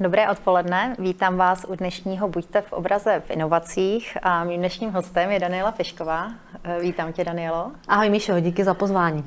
Dobré 0.00 0.30
odpoledne, 0.30 0.96
vítám 0.98 1.36
vás 1.36 1.66
u 1.68 1.74
dnešního 1.74 2.28
Buďte 2.28 2.62
v 2.62 2.72
obraze 2.72 3.22
v 3.26 3.30
inovacích 3.30 4.18
a 4.22 4.44
mým 4.44 4.58
dnešním 4.60 4.90
hostem 4.90 5.30
je 5.30 5.40
Daniela 5.40 5.72
Pešková. 5.72 6.30
Vítám 6.80 7.12
tě, 7.12 7.24
Danielo. 7.24 7.72
Ahoj 7.88 8.10
Míšo, 8.10 8.40
díky 8.40 8.64
za 8.64 8.74
pozvání. 8.74 9.24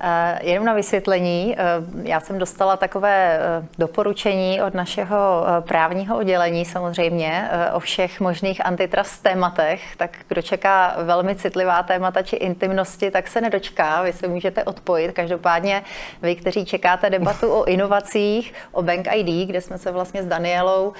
Eh, 0.00 0.38
jenom 0.42 0.64
na 0.64 0.74
vysvětlení, 0.74 1.56
eh, 1.58 1.64
já 2.02 2.20
jsem 2.20 2.38
dostala 2.38 2.76
takové 2.76 3.38
eh, 3.40 3.66
doporučení 3.78 4.62
od 4.62 4.74
našeho 4.74 5.44
právního 5.60 6.18
oddělení 6.18 6.64
samozřejmě 6.64 7.48
o 7.72 7.80
všech 7.80 8.20
možných 8.20 8.66
antitrust 8.66 9.22
tématech, 9.22 9.96
tak 9.96 10.10
kdo 10.28 10.42
čeká 10.42 10.96
velmi 11.02 11.34
citlivá 11.34 11.82
témata 11.82 12.22
či 12.22 12.36
intimnosti, 12.36 13.10
tak 13.10 13.28
se 13.28 13.40
nedočká, 13.40 14.02
vy 14.02 14.12
se 14.12 14.28
můžete 14.28 14.64
odpojit. 14.64 15.12
Každopádně 15.12 15.82
vy, 16.22 16.36
kteří 16.36 16.64
čekáte 16.64 17.10
debatu 17.10 17.52
o 17.52 17.64
inovacích, 17.64 18.54
o 18.72 18.82
Bank 18.82 19.08
ID, 19.14 19.48
kde 19.48 19.60
jsme 19.60 19.78
se 19.78 19.90
vlastně 19.90 20.22
s 20.22 20.26
Danielou 20.26 20.92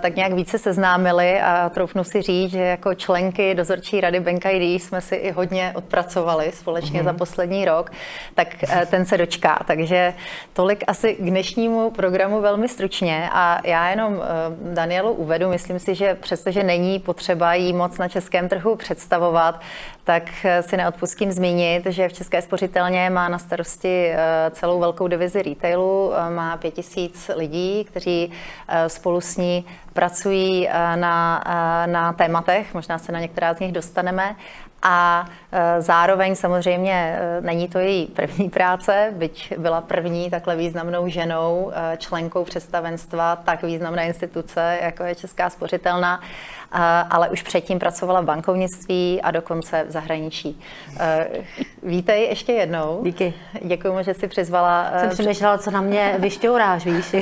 tak 0.00 0.16
nějak 0.16 0.32
více 0.32 0.58
seznámili 0.58 1.40
a 1.40 1.68
troufnu 1.68 2.04
si 2.04 2.22
říct, 2.22 2.50
že 2.50 2.62
jako 2.62 2.94
členky 2.94 3.54
dozorčí 3.54 4.00
rady 4.00 4.20
Bank 4.20 4.44
ID 4.44 4.82
jsme 4.82 5.00
si 5.00 5.14
i 5.14 5.30
hodně 5.30 5.72
odpracovali 5.74 6.52
společně 6.52 7.00
mm-hmm. 7.00 7.04
za 7.04 7.12
poslední 7.12 7.64
rok 7.64 7.90
tak 8.34 8.48
eh, 8.62 8.86
ten 8.86 9.06
se 9.06 9.18
dočká. 9.18 9.58
Takže 9.66 10.14
tolik 10.52 10.84
asi 10.86 11.14
k 11.14 11.20
dnešnímu 11.20 11.90
programu 11.90 12.40
velmi 12.40 12.68
stručně. 12.68 13.30
A 13.32 13.60
já 13.64 13.88
jenom 13.88 14.22
eh, 14.22 14.74
Danielu 14.74 15.12
uvedu, 15.12 15.48
myslím 15.48 15.78
si, 15.78 15.94
že 15.94 16.14
přestože 16.14 16.62
není 16.62 16.98
potřeba 16.98 17.54
jí 17.54 17.72
moc 17.72 17.98
na 17.98 18.08
českém 18.08 18.48
trhu 18.48 18.76
představovat, 18.76 19.60
tak 20.04 20.22
eh, 20.44 20.62
si 20.62 20.76
neodpustím 20.76 21.32
zmínit, 21.32 21.86
že 21.86 22.08
v 22.08 22.12
České 22.12 22.42
spořitelně 22.42 23.10
má 23.10 23.28
na 23.28 23.38
starosti 23.38 24.12
celou 24.50 24.80
velkou 24.80 25.08
divizi 25.08 25.42
retailu, 25.42 26.12
má 26.34 26.56
pět 26.56 26.74
tisíc 26.74 27.30
lidí, 27.36 27.84
kteří 27.84 28.32
spolu 28.86 29.20
s 29.20 29.36
ní 29.36 29.66
pracují 29.92 30.68
na, 30.94 31.44
na 31.86 32.12
tématech, 32.12 32.74
možná 32.74 32.98
se 32.98 33.12
na 33.12 33.20
některá 33.20 33.54
z 33.54 33.60
nich 33.60 33.72
dostaneme 33.72 34.36
a 34.82 35.26
e, 35.52 35.82
zároveň 35.82 36.34
samozřejmě 36.34 36.92
e, 36.92 37.40
není 37.40 37.68
to 37.68 37.78
její 37.78 38.06
první 38.06 38.50
práce, 38.50 39.12
byť 39.16 39.58
byla 39.58 39.80
první 39.80 40.30
takhle 40.30 40.56
významnou 40.56 41.08
ženou, 41.08 41.72
e, 41.74 41.96
členkou 41.96 42.44
představenstva 42.44 43.36
tak 43.36 43.62
významné 43.62 44.06
instituce, 44.06 44.78
jako 44.82 45.02
je 45.02 45.14
Česká 45.14 45.50
spořitelna, 45.50 46.20
ale 47.10 47.28
už 47.28 47.42
předtím 47.42 47.78
pracovala 47.78 48.20
v 48.20 48.24
bankovnictví 48.24 49.20
a 49.22 49.30
dokonce 49.30 49.84
v 49.88 49.90
zahraničí. 49.90 50.60
Vítej 51.82 52.22
ještě 52.22 52.52
jednou. 52.52 53.00
Díky. 53.04 53.34
Děkuji, 53.62 54.02
že 54.02 54.14
jsi 54.14 54.28
přizvala. 54.28 54.90
Jsem 55.00 55.10
přemýšlela, 55.10 55.58
co 55.58 55.70
na 55.70 55.80
mě 55.80 56.14
vyšťouráš, 56.18 56.86
víš. 56.86 57.14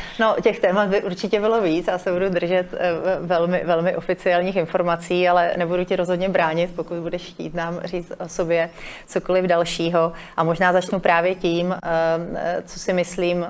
no, 0.20 0.36
těch 0.42 0.60
témat 0.60 0.88
by 0.88 1.02
určitě 1.02 1.40
bylo 1.40 1.60
víc. 1.60 1.86
Já 1.86 1.98
se 1.98 2.12
budu 2.12 2.28
držet 2.28 2.66
velmi, 3.20 3.62
velmi 3.64 3.96
oficiálních 3.96 4.56
informací, 4.56 5.28
ale 5.28 5.52
nebudu 5.56 5.84
ti 5.84 5.96
rozhodně 5.96 6.28
bránit, 6.28 6.70
pokud 6.76 6.96
budeš 6.96 7.22
chtít 7.22 7.54
nám 7.54 7.80
říct 7.84 8.12
o 8.18 8.28
sobě 8.28 8.70
cokoliv 9.06 9.44
dalšího. 9.44 10.12
A 10.36 10.44
možná 10.44 10.72
začnu 10.72 11.00
právě 11.00 11.34
tím, 11.34 11.74
co 12.64 12.78
si 12.78 12.92
myslím, 12.92 13.46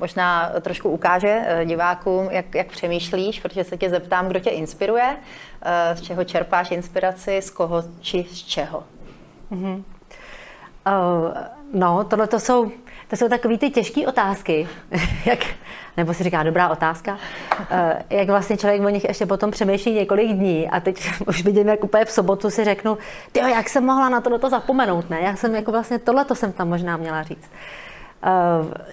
možná 0.00 0.52
trošku 0.60 0.90
ukáže 0.90 1.62
divákům, 1.64 2.28
jak, 2.30 2.54
jak 2.54 2.66
přemýšlíš, 2.66 3.40
protože 3.40 3.64
se 3.64 3.76
tě 3.76 3.90
zeptám, 3.90 4.28
kdo 4.28 4.40
tě 4.40 4.50
inspiruje, 4.60 5.16
z 5.94 6.00
čeho 6.00 6.24
čerpáš 6.24 6.70
inspiraci, 6.70 7.42
z 7.42 7.50
koho 7.50 7.84
či 8.00 8.26
z 8.30 8.42
čeho. 8.42 8.84
Mm-hmm. 9.52 9.82
Uh, 10.86 11.32
no, 11.72 12.04
tohle 12.04 12.26
to 12.26 12.40
jsou, 12.40 12.70
to 13.08 13.16
jsou 13.16 13.28
takové 13.28 13.58
ty 13.58 13.70
těžké 13.70 14.06
otázky, 14.06 14.68
jak, 15.24 15.38
nebo 15.96 16.14
si 16.14 16.24
říká 16.24 16.42
dobrá 16.42 16.68
otázka, 16.68 17.12
uh, 17.12 17.66
jak 18.10 18.28
vlastně 18.28 18.56
člověk 18.56 18.82
o 18.82 18.88
nich 18.88 19.04
ještě 19.04 19.26
potom 19.26 19.50
přemýšlí 19.50 19.94
několik 19.94 20.32
dní 20.32 20.68
a 20.70 20.80
teď 20.80 21.10
už 21.26 21.44
vidím, 21.44 21.68
jak 21.68 21.84
úplně 21.84 22.04
v 22.04 22.10
sobotu 22.10 22.50
si 22.50 22.64
řeknu, 22.64 22.98
ty 23.32 23.40
jak 23.40 23.68
jsem 23.68 23.84
mohla 23.84 24.08
na 24.08 24.20
tohle 24.20 24.50
zapomenout, 24.50 25.10
ne? 25.10 25.20
Jak 25.20 25.38
jsem 25.38 25.54
jako 25.54 25.72
vlastně 25.72 25.98
tohle 25.98 26.26
jsem 26.32 26.52
tam 26.52 26.68
možná 26.68 26.96
měla 26.96 27.22
říct. 27.22 27.50
Uh, 27.52 27.89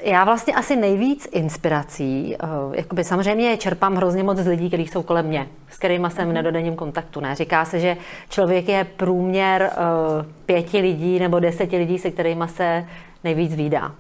já 0.03 0.23
vlastně 0.23 0.53
asi 0.53 0.75
nejvíc 0.75 1.27
inspirací, 1.31 2.35
uh, 2.43 2.75
jakoby 2.75 3.03
samozřejmě 3.03 3.57
čerpám 3.57 3.95
hrozně 3.95 4.23
moc 4.23 4.37
z 4.37 4.47
lidí, 4.47 4.67
kteří 4.67 4.87
jsou 4.87 5.03
kolem 5.03 5.25
mě, 5.25 5.47
s 5.69 5.77
kterými 5.77 6.07
jsem 6.09 6.29
v 6.29 6.33
nedodenním 6.33 6.75
kontaktu. 6.75 7.19
Ne? 7.19 7.35
Říká 7.35 7.65
se, 7.65 7.79
že 7.79 7.97
člověk 8.29 8.69
je 8.69 8.83
průměr 8.83 9.71
uh, 9.71 10.25
pěti 10.45 10.79
lidí 10.79 11.19
nebo 11.19 11.39
deseti 11.39 11.77
lidí, 11.77 11.99
se 11.99 12.11
kterými 12.11 12.47
se 12.47 12.85
nejvíc 13.23 13.55
výdá. 13.55 13.91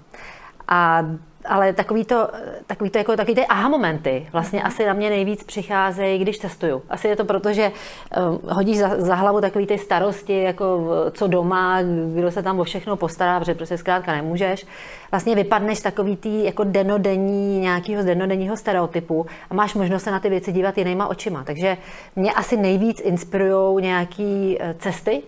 A 0.67 1.05
ale 1.47 1.73
takový 1.73 2.05
to, 2.05 2.29
takový 2.67 2.89
to 2.89 2.97
jako 2.97 3.15
takový 3.15 3.35
ty 3.35 3.45
aha 3.45 3.69
momenty 3.69 4.27
vlastně 4.31 4.63
asi 4.63 4.85
na 4.85 4.93
mě 4.93 5.09
nejvíc 5.09 5.43
přicházejí, 5.43 6.19
když 6.19 6.39
cestuju. 6.39 6.83
Asi 6.89 7.07
je 7.07 7.15
to 7.15 7.25
proto, 7.25 7.53
že 7.53 7.71
uh, 8.17 8.51
hodíš 8.53 8.77
za, 8.77 8.89
za 8.97 9.15
hlavu 9.15 9.41
takový 9.41 9.67
ty 9.67 9.77
starosti, 9.77 10.43
jako 10.43 10.87
co 11.11 11.27
doma, 11.27 11.79
kdo 12.15 12.31
se 12.31 12.43
tam 12.43 12.59
o 12.59 12.63
všechno 12.63 12.95
postará, 12.95 13.39
protože 13.39 13.55
prostě 13.55 13.77
zkrátka 13.77 14.11
nemůžeš. 14.11 14.65
Vlastně 15.11 15.35
vypadneš 15.35 15.79
takový 15.81 16.15
tý 16.15 16.43
jako 16.43 16.63
denodenní, 16.63 17.59
nějakého 17.59 18.03
denodenního 18.03 18.57
stereotypu 18.57 19.25
a 19.49 19.53
máš 19.53 19.73
možnost 19.73 20.03
se 20.03 20.11
na 20.11 20.19
ty 20.19 20.29
věci 20.29 20.51
dívat 20.51 20.77
jinýma 20.77 21.07
očima. 21.07 21.43
Takže 21.43 21.77
mě 22.15 22.31
asi 22.31 22.57
nejvíc 22.57 22.99
inspirují 22.99 23.83
nějaké 23.83 24.55
eh, 24.59 24.75
cesty, 24.79 25.23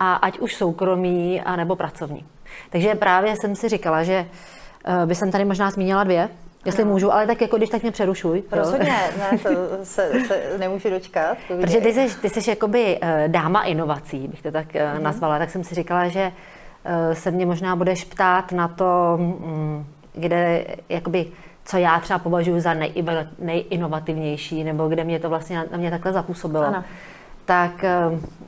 a 0.00 0.14
ať 0.14 0.38
už 0.38 0.54
soukromí, 0.54 1.42
nebo 1.56 1.76
pracovní. 1.76 2.26
Takže 2.70 2.94
právě 2.94 3.36
jsem 3.36 3.56
si 3.56 3.68
říkala, 3.68 4.02
že 4.02 4.26
Eh, 4.26 4.57
by 5.06 5.14
jsem 5.14 5.30
tady 5.30 5.44
možná 5.44 5.70
zmínila 5.70 6.04
dvě, 6.04 6.28
Jestli 6.64 6.82
ano. 6.82 6.92
můžu, 6.92 7.12
ale 7.12 7.26
tak 7.26 7.40
jako 7.40 7.56
když 7.56 7.70
tak 7.70 7.82
mě 7.82 7.90
přerušuj. 7.90 8.42
Rozhodně, 8.52 8.94
ne, 9.18 9.38
to 9.38 9.48
se, 9.82 10.12
se 10.26 10.42
nemůžu 10.58 10.90
dočkat. 10.90 11.38
Povídej. 11.48 11.66
Protože 11.66 11.80
ty 11.80 11.92
jsi, 11.92 12.20
ty 12.20 12.30
jsi 12.30 12.50
jakoby 12.50 12.98
uh, 13.02 13.08
dáma 13.26 13.62
inovací, 13.62 14.28
bych 14.28 14.42
to 14.42 14.50
tak 14.50 14.66
uh, 14.74 15.02
nazvala, 15.02 15.38
tak 15.38 15.50
jsem 15.50 15.64
si 15.64 15.74
říkala, 15.74 16.08
že 16.08 16.32
se 17.12 17.30
mě 17.30 17.46
možná 17.46 17.76
budeš 17.76 18.04
ptát 18.04 18.52
na 18.52 18.68
to, 18.68 19.18
um, 19.18 19.86
kde 20.14 20.64
jakoby 20.88 21.26
co 21.64 21.76
já 21.76 22.00
třeba 22.00 22.18
považuji 22.18 22.60
za 22.60 22.74
nej, 22.74 22.92
nejinovativnější, 23.38 24.64
nebo 24.64 24.88
kde 24.88 25.04
mě 25.04 25.18
to 25.18 25.28
vlastně 25.28 25.56
na, 25.70 25.76
mě 25.76 25.90
takhle 25.90 26.12
zapůsobilo. 26.12 26.66
Ano. 26.66 26.84
Tak 27.44 27.84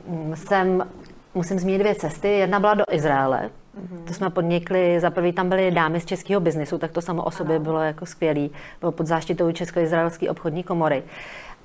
um, 0.05 0.35
jsem, 0.35 0.87
musím 1.33 1.59
zmínit 1.59 1.79
dvě 1.79 1.95
cesty. 1.95 2.27
Jedna 2.27 2.59
byla 2.59 2.73
do 2.73 2.83
Izraele, 2.91 3.49
Mm-hmm. 3.77 4.03
To 4.03 4.13
jsme 4.13 4.29
podnikli, 4.29 4.99
za 4.99 5.09
prvý 5.09 5.33
tam 5.33 5.49
byly 5.49 5.71
dámy 5.71 5.99
z 5.99 6.05
českého 6.05 6.41
biznisu, 6.41 6.77
tak 6.77 6.91
to 6.91 7.01
samo 7.01 7.23
o 7.23 7.31
sobě 7.31 7.55
ano. 7.55 7.63
bylo 7.63 7.79
jako 7.79 8.05
skvělý. 8.05 8.51
Bylo 8.79 8.91
pod 8.91 9.07
záštitou 9.07 9.51
Česko-izraelské 9.51 10.29
obchodní 10.29 10.63
komory. 10.63 11.03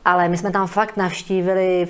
Ale 0.05 0.29
my 0.29 0.37
jsme 0.37 0.51
tam 0.51 0.67
fakt 0.67 0.97
navštívili 0.97 1.89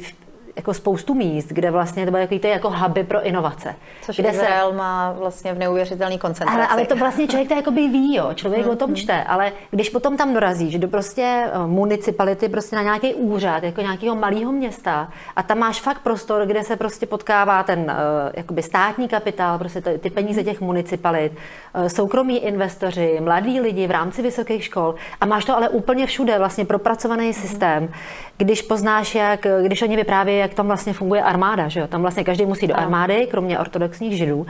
jako 0.56 0.74
spoustu 0.74 1.14
míst, 1.14 1.48
kde 1.48 1.70
vlastně 1.70 2.04
to 2.04 2.10
byly 2.10 2.22
jako, 2.22 2.38
ty 2.38 2.48
jako 2.48 2.70
huby 2.70 3.04
pro 3.04 3.22
inovace. 3.22 3.74
Což 4.02 4.16
kde 4.16 4.28
Izrael 4.28 4.70
se... 4.70 4.76
má 4.76 5.12
vlastně 5.12 5.54
v 5.54 5.58
neuvěřitelný 5.58 6.18
koncentraci. 6.18 6.58
Ale, 6.58 6.66
ale 6.66 6.86
to 6.86 6.96
vlastně 6.96 7.28
člověk 7.28 7.48
to 7.48 7.54
jako 7.54 7.70
by 7.70 7.88
ví, 7.88 8.16
jo. 8.16 8.30
člověk 8.34 8.66
mm-hmm. 8.66 8.72
o 8.72 8.76
tom 8.76 8.90
mhm. 8.90 8.96
čte, 8.96 9.24
ale 9.24 9.52
když 9.70 9.90
potom 9.90 10.16
tam 10.16 10.34
dorazíš 10.34 10.78
do 10.78 10.88
prostě 10.88 11.22
eh, 11.22 11.66
municipality, 11.66 12.48
prostě 12.48 12.76
na 12.76 12.82
nějaký 12.82 13.14
úřad, 13.14 13.62
jako 13.62 13.80
nějakého 13.80 14.16
malého 14.16 14.52
města 14.52 15.08
a 15.36 15.42
tam 15.42 15.58
máš 15.58 15.80
fakt 15.80 16.00
prostor, 16.00 16.46
kde 16.46 16.64
se 16.64 16.76
prostě 16.76 17.06
potkává 17.06 17.62
ten 17.62 17.80
uh, 17.80 17.86
jakoby 18.34 18.62
státní 18.62 19.08
kapitál, 19.08 19.58
prostě 19.58 19.80
ty, 19.80 20.10
peníze 20.10 20.44
těch 20.44 20.60
municipalit, 20.60 21.32
uh, 21.32 21.86
soukromí 21.86 22.44
investoři, 22.44 23.20
mladí 23.20 23.60
lidi 23.60 23.86
v 23.86 23.90
rámci 23.90 24.22
vysokých 24.22 24.64
škol 24.64 24.94
a 25.20 25.26
máš 25.26 25.44
to 25.44 25.56
ale 25.56 25.68
úplně 25.68 26.06
všude, 26.06 26.38
vlastně 26.38 26.64
propracovaný 26.64 27.30
mm-hmm. 27.30 27.40
systém, 27.40 27.88
když 28.36 28.62
poznáš, 28.62 29.14
jak, 29.14 29.46
když 29.62 29.82
oni 29.82 29.96
vyprávějí, 29.96 30.38
jak 30.46 30.54
tam 30.54 30.66
vlastně 30.66 30.92
funguje 30.92 31.22
armáda, 31.22 31.68
že 31.68 31.80
jo? 31.80 31.86
Tam 31.86 32.02
vlastně 32.02 32.24
každý 32.24 32.46
musí 32.46 32.66
do 32.66 32.76
armády, 32.76 33.26
kromě 33.30 33.58
ortodoxních 33.58 34.16
židů. 34.16 34.46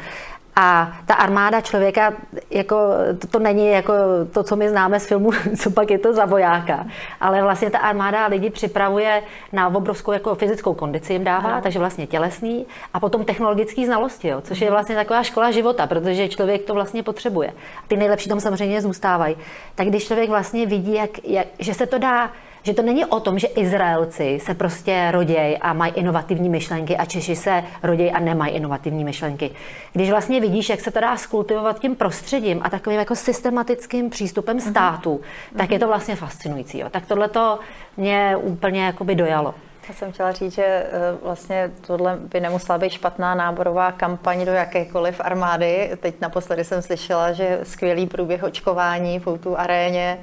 A 0.58 0.92
ta 1.06 1.14
armáda 1.14 1.60
člověka, 1.60 2.12
jako, 2.50 2.76
to, 3.18 3.26
to 3.26 3.38
není 3.38 3.68
jako 3.68 3.92
to, 4.32 4.42
co 4.42 4.56
my 4.56 4.68
známe 4.68 5.00
z 5.00 5.06
filmu, 5.06 5.30
co 5.56 5.70
pak 5.70 5.90
je 5.90 5.98
to 5.98 6.12
za 6.12 6.24
vojáka. 6.24 6.86
Ale 7.20 7.42
vlastně 7.42 7.70
ta 7.70 7.78
armáda 7.78 8.26
lidi 8.26 8.50
připravuje 8.50 9.22
na 9.52 9.68
obrovskou 9.68 10.12
jako 10.12 10.34
fyzickou 10.34 10.74
kondici 10.74 11.12
jim 11.12 11.24
dává, 11.24 11.50
Aha. 11.50 11.60
takže 11.60 11.78
vlastně 11.78 12.06
tělesný 12.06 12.66
a 12.94 13.00
potom 13.00 13.24
technologický 13.24 13.86
znalosti, 13.86 14.28
jo, 14.28 14.40
což 14.40 14.60
je 14.60 14.66
mhm. 14.66 14.72
vlastně 14.72 14.96
taková 14.96 15.22
škola 15.22 15.50
života, 15.50 15.86
protože 15.86 16.28
člověk 16.28 16.64
to 16.64 16.74
vlastně 16.74 17.02
potřebuje. 17.02 17.52
Ty 17.88 17.96
nejlepší 17.96 18.28
tam 18.28 18.40
samozřejmě 18.40 18.82
zůstávají. 18.82 19.36
Tak 19.74 19.86
když 19.86 20.06
člověk 20.06 20.30
vlastně 20.30 20.66
vidí, 20.66 20.94
jak, 20.94 21.24
jak, 21.24 21.46
že 21.58 21.74
se 21.74 21.86
to 21.86 21.98
dá 21.98 22.30
že 22.66 22.74
to 22.74 22.82
není 22.82 23.04
o 23.04 23.20
tom, 23.20 23.38
že 23.38 23.46
Izraelci 23.46 24.38
se 24.42 24.54
prostě 24.54 25.08
rodějí 25.10 25.58
a 25.58 25.72
mají 25.72 25.92
inovativní 25.92 26.48
myšlenky 26.48 26.96
a 26.96 27.04
Češi 27.04 27.36
se 27.36 27.64
rodějí 27.82 28.10
a 28.10 28.20
nemají 28.20 28.54
inovativní 28.54 29.04
myšlenky. 29.04 29.50
Když 29.92 30.10
vlastně 30.10 30.40
vidíš, 30.40 30.68
jak 30.68 30.80
se 30.80 30.90
to 30.90 31.00
dá 31.00 31.16
skultivovat 31.16 31.80
tím 31.80 31.96
prostředím 31.96 32.60
a 32.62 32.70
takovým 32.70 32.98
jako 32.98 33.16
systematickým 33.16 34.10
přístupem 34.10 34.56
mhm. 34.56 34.70
státu, 34.70 35.20
mm-hmm. 35.22 35.58
tak 35.58 35.70
je 35.70 35.78
to 35.78 35.86
vlastně 35.86 36.16
fascinující. 36.16 36.78
Jo. 36.78 36.88
Tak 36.90 37.06
tohle 37.06 37.28
to 37.28 37.58
mě 37.96 38.36
úplně 38.36 38.84
jakoby 38.84 39.14
dojalo. 39.14 39.54
Já 39.88 39.94
jsem 39.94 40.12
chtěla 40.12 40.32
říct, 40.32 40.54
že 40.54 40.64
eh, 40.64 40.90
vlastně 41.22 41.70
tohle 41.86 42.16
by 42.16 42.40
nemusela 42.40 42.78
být 42.78 42.90
špatná 42.90 43.34
náborová 43.34 43.92
kampaň 43.92 44.44
do 44.44 44.52
jakékoliv 44.52 45.20
armády. 45.20 45.90
Teď 46.00 46.20
naposledy 46.20 46.64
jsem 46.64 46.82
slyšela, 46.82 47.32
že 47.32 47.60
skvělý 47.62 48.06
průběh 48.06 48.42
očkování 48.42 49.18
v 49.18 49.38
tu 49.38 49.58
aréně 49.58 50.18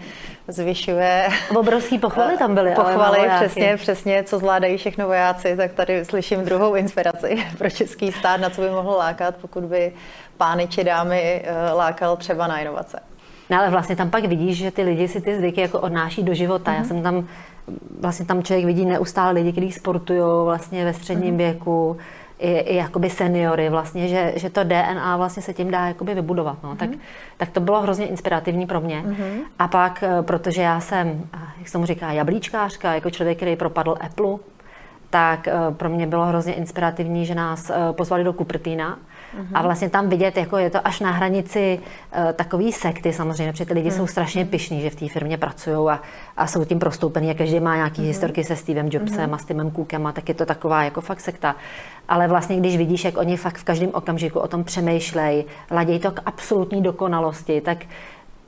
zvyšuje. 0.47 1.27
Obrovský 1.55 1.99
pochvaly 1.99 2.37
tam 2.37 2.55
byly. 2.55 2.71
Pochvaly, 2.75 3.29
přesně, 3.35 3.77
přesně, 3.77 4.23
co 4.23 4.39
zvládají 4.39 4.77
všechno 4.77 5.07
vojáci, 5.07 5.57
tak 5.57 5.73
tady 5.73 6.05
slyším 6.05 6.45
druhou 6.45 6.75
inspiraci 6.75 7.45
pro 7.57 7.69
český 7.69 8.11
stát, 8.11 8.41
na 8.41 8.49
co 8.49 8.61
by 8.61 8.69
mohl 8.69 8.91
lákat, 8.91 9.35
pokud 9.35 9.63
by 9.63 9.93
pány 10.37 10.67
či 10.67 10.83
dámy 10.83 11.43
eh, 11.45 11.71
lákal 11.73 12.17
třeba 12.17 12.47
na 12.47 12.59
inovace. 12.59 13.12
No 13.49 13.59
ale 13.59 13.69
vlastně 13.69 13.95
tam 13.95 14.09
pak 14.09 14.25
vidíš, 14.25 14.57
že 14.57 14.71
ty 14.71 14.83
lidi 14.83 15.07
si 15.07 15.21
ty 15.21 15.37
zvyky 15.37 15.61
jako 15.61 15.79
odnáší 15.79 16.23
do 16.23 16.33
života. 16.33 16.71
Mm-hmm. 16.71 16.75
Já 16.75 16.79
mhm. 16.79 16.87
jsem 16.87 17.03
tam 17.03 17.27
vlastně 17.99 18.25
tam 18.25 18.43
člověk 18.43 18.65
vidí 18.65 18.85
neustále 18.85 19.31
lidi, 19.31 19.51
kteří 19.51 19.71
sportují 19.71 20.21
vlastně 20.45 20.85
ve 20.85 20.93
středním 20.93 21.33
mm-hmm. 21.33 21.37
věku, 21.37 21.97
i, 22.39 22.57
i 22.57 22.75
jakoby 22.75 23.09
seniory 23.09 23.69
vlastně, 23.69 24.07
že, 24.07 24.33
že 24.35 24.49
to 24.49 24.63
DNA 24.63 25.17
vlastně 25.17 25.43
se 25.43 25.53
tím 25.53 25.71
dá 25.71 25.87
jakoby 25.87 26.13
vybudovat. 26.13 26.57
No. 26.63 26.73
Mm-hmm. 26.73 26.77
Tak, 26.77 26.89
tak 27.37 27.49
to 27.49 27.59
bylo 27.59 27.81
hrozně 27.81 28.07
inspirativní 28.07 28.65
pro 28.65 28.81
mě. 28.81 29.03
Mm-hmm. 29.07 29.39
A 29.59 29.67
pak, 29.67 30.03
eh, 30.03 30.21
protože 30.21 30.61
já 30.61 30.79
jsem, 30.79 31.29
jak 31.59 31.67
se 31.67 31.77
mu 31.77 31.85
říká, 31.85 32.11
jablíčkářka, 32.11 32.93
jako 32.93 33.09
člověk, 33.09 33.37
který 33.37 33.55
propadl 33.55 33.95
Apple, 34.01 34.37
tak 35.09 35.47
eh, 35.47 35.53
pro 35.77 35.89
mě 35.89 36.07
bylo 36.07 36.25
hrozně 36.25 36.53
inspirativní, 36.53 37.25
že 37.25 37.35
nás 37.35 37.69
eh, 37.69 37.93
pozvali 37.93 38.23
do 38.23 38.33
Cupertina, 39.33 39.59
a 39.59 39.63
vlastně 39.63 39.89
tam 39.89 40.09
vidět, 40.09 40.37
jako 40.37 40.57
je 40.57 40.69
to 40.69 40.87
až 40.87 40.99
na 40.99 41.11
hranici 41.11 41.79
uh, 41.79 42.31
takový 42.33 42.71
sekty 42.71 43.13
samozřejmě, 43.13 43.51
protože 43.51 43.65
ty 43.65 43.73
lidi 43.73 43.89
mm. 43.89 43.95
jsou 43.95 44.07
strašně 44.07 44.45
pišní, 44.45 44.81
že 44.81 44.89
v 44.89 44.95
té 44.95 45.07
firmě 45.07 45.37
pracují 45.37 45.89
a, 45.89 46.01
a 46.37 46.47
jsou 46.47 46.65
tím 46.65 46.79
prostoupený 46.79 47.31
a 47.31 47.33
každý 47.33 47.59
má 47.59 47.75
nějaký 47.75 48.01
mm. 48.01 48.07
historky 48.07 48.43
se 48.43 48.55
Stevem 48.55 48.89
Jobsem 48.91 49.27
mm. 49.29 49.33
a 49.33 49.37
s 49.37 49.45
Timem 49.45 49.71
Cookem 49.71 50.07
a 50.07 50.11
tak 50.11 50.29
je 50.29 50.35
to 50.35 50.45
taková 50.45 50.83
jako 50.83 51.01
fakt 51.01 51.21
sekta. 51.21 51.55
Ale 52.07 52.27
vlastně, 52.27 52.57
když 52.57 52.77
vidíš, 52.77 53.05
jak 53.05 53.17
oni 53.17 53.37
fakt 53.37 53.57
v 53.57 53.63
každém 53.63 53.89
okamžiku 53.93 54.39
o 54.39 54.47
tom 54.47 54.63
přemýšlej, 54.63 55.45
ladějí 55.71 55.99
to 55.99 56.11
k 56.11 56.21
absolutní 56.25 56.81
dokonalosti, 56.81 57.61
tak 57.61 57.77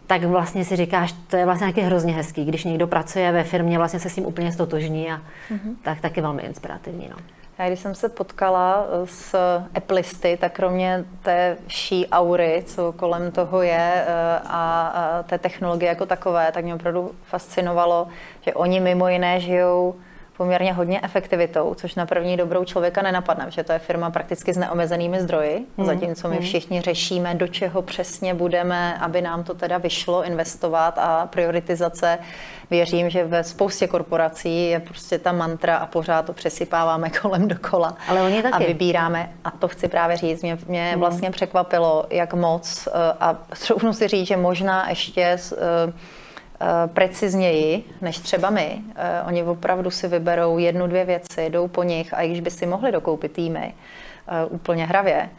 tak 0.08 0.24
vlastně 0.24 0.66
si 0.66 0.76
říkáš, 0.76 1.16
to 1.28 1.38
je 1.38 1.46
vlastně 1.46 1.66
nějaký 1.66 1.82
hrozně 1.82 2.14
hezký, 2.14 2.46
když 2.46 2.64
někdo 2.64 2.88
pracuje 2.88 3.32
ve 3.32 3.44
firmě, 3.44 3.78
vlastně 3.78 4.00
se 4.00 4.10
s 4.10 4.16
tím 4.16 4.26
úplně 4.26 4.52
stotožní 4.52 5.12
a 5.12 5.18
mm-hmm. 5.18 5.76
tak 5.82 6.02
taky 6.02 6.22
velmi 6.22 6.42
inspirativní. 6.42 7.10
No. 7.10 7.18
Já 7.60 7.68
když 7.68 7.80
jsem 7.80 7.96
se 7.96 8.10
potkala 8.10 8.86
eh, 8.88 9.08
s 9.08 9.36
Appleisty, 9.76 10.38
tak 10.42 10.54
kromě 10.54 11.06
té 11.22 11.58
vší 11.68 12.08
aury, 12.08 12.64
co 12.66 12.92
kolem 12.92 13.32
toho 13.32 13.62
je 13.62 14.06
eh, 14.08 14.40
a 14.48 15.24
té 15.28 15.38
technologie 15.38 15.90
jako 15.90 16.06
takové, 16.06 16.52
tak 16.52 16.64
mě 16.64 16.76
opravdu 16.76 17.12
fascinovalo, 17.24 18.08
že 18.42 18.54
oni 18.54 18.80
mimo 18.80 19.08
jiné 19.08 19.40
žijou 19.40 19.96
poměrně 20.38 20.74
hodně 20.74 21.02
efektivitou, 21.04 21.74
což 21.74 21.96
na 21.96 22.06
první 22.06 22.38
dobrou 22.38 22.64
člověka 22.64 23.02
nenapadne, 23.02 23.46
že 23.50 23.64
to 23.64 23.72
je 23.72 23.80
firma 23.80 24.10
prakticky 24.10 24.54
s 24.54 24.58
neomezenými 24.58 25.22
zdroji, 25.22 25.66
hmm. 25.78 25.86
zatímco 25.86 26.28
my 26.28 26.36
hmm. 26.36 26.46
všichni 26.46 26.82
řešíme, 26.82 27.36
do 27.36 27.48
čeho 27.48 27.82
přesně 27.82 28.34
budeme, 28.34 28.98
aby 28.98 29.22
nám 29.22 29.44
to 29.44 29.54
teda 29.54 29.78
vyšlo 29.78 30.24
investovat 30.24 30.98
a 30.98 31.28
prioritizace. 31.32 32.18
Věřím, 32.70 33.10
že 33.10 33.24
ve 33.24 33.44
spoustě 33.44 33.88
korporací 33.88 34.70
je 34.70 34.80
prostě 34.80 35.20
ta 35.20 35.32
mantra 35.32 35.78
a 35.78 35.86
pořád 35.86 36.26
to 36.26 36.34
přesypáváme 36.34 37.10
kolem 37.22 37.48
dokola. 37.48 37.98
Ale 38.08 38.22
oni 38.22 38.44
taky. 38.44 38.66
A 38.66 38.68
vybíráme, 38.68 39.30
a 39.44 39.52
to 39.52 39.68
chci 39.68 39.88
právě 39.88 40.18
říct, 40.18 40.42
mě, 40.42 40.58
mě 40.68 40.90
hmm. 40.92 41.00
vlastně 41.00 41.32
překvapilo, 41.32 42.06
jak 42.10 42.34
moc, 42.34 42.88
eh, 42.88 42.92
a 43.20 43.34
troufnu 43.68 43.94
si 43.94 44.08
říct, 44.08 44.28
že 44.28 44.38
možná 44.38 44.90
ještě 44.90 45.38
uh, 45.52 45.66
Eh, 45.66 45.94
precizněji 46.94 47.84
než 48.02 48.20
třeba 48.20 48.50
my. 48.50 48.82
Eh, 48.96 49.22
oni 49.28 49.44
opravdu 49.44 49.92
si 49.92 50.08
vyberou 50.08 50.58
jednu, 50.58 50.88
dvě 50.88 51.06
věci, 51.06 51.50
jdou 51.50 51.68
po 51.68 51.84
nich 51.84 52.14
a 52.14 52.26
když 52.26 52.40
by 52.40 52.52
si 52.52 52.66
mohli 52.66 52.92
dokoupit 52.92 53.32
týmy 53.32 53.74
eh, 54.28 54.46
úplně 54.46 54.86
hravě, 54.86 55.30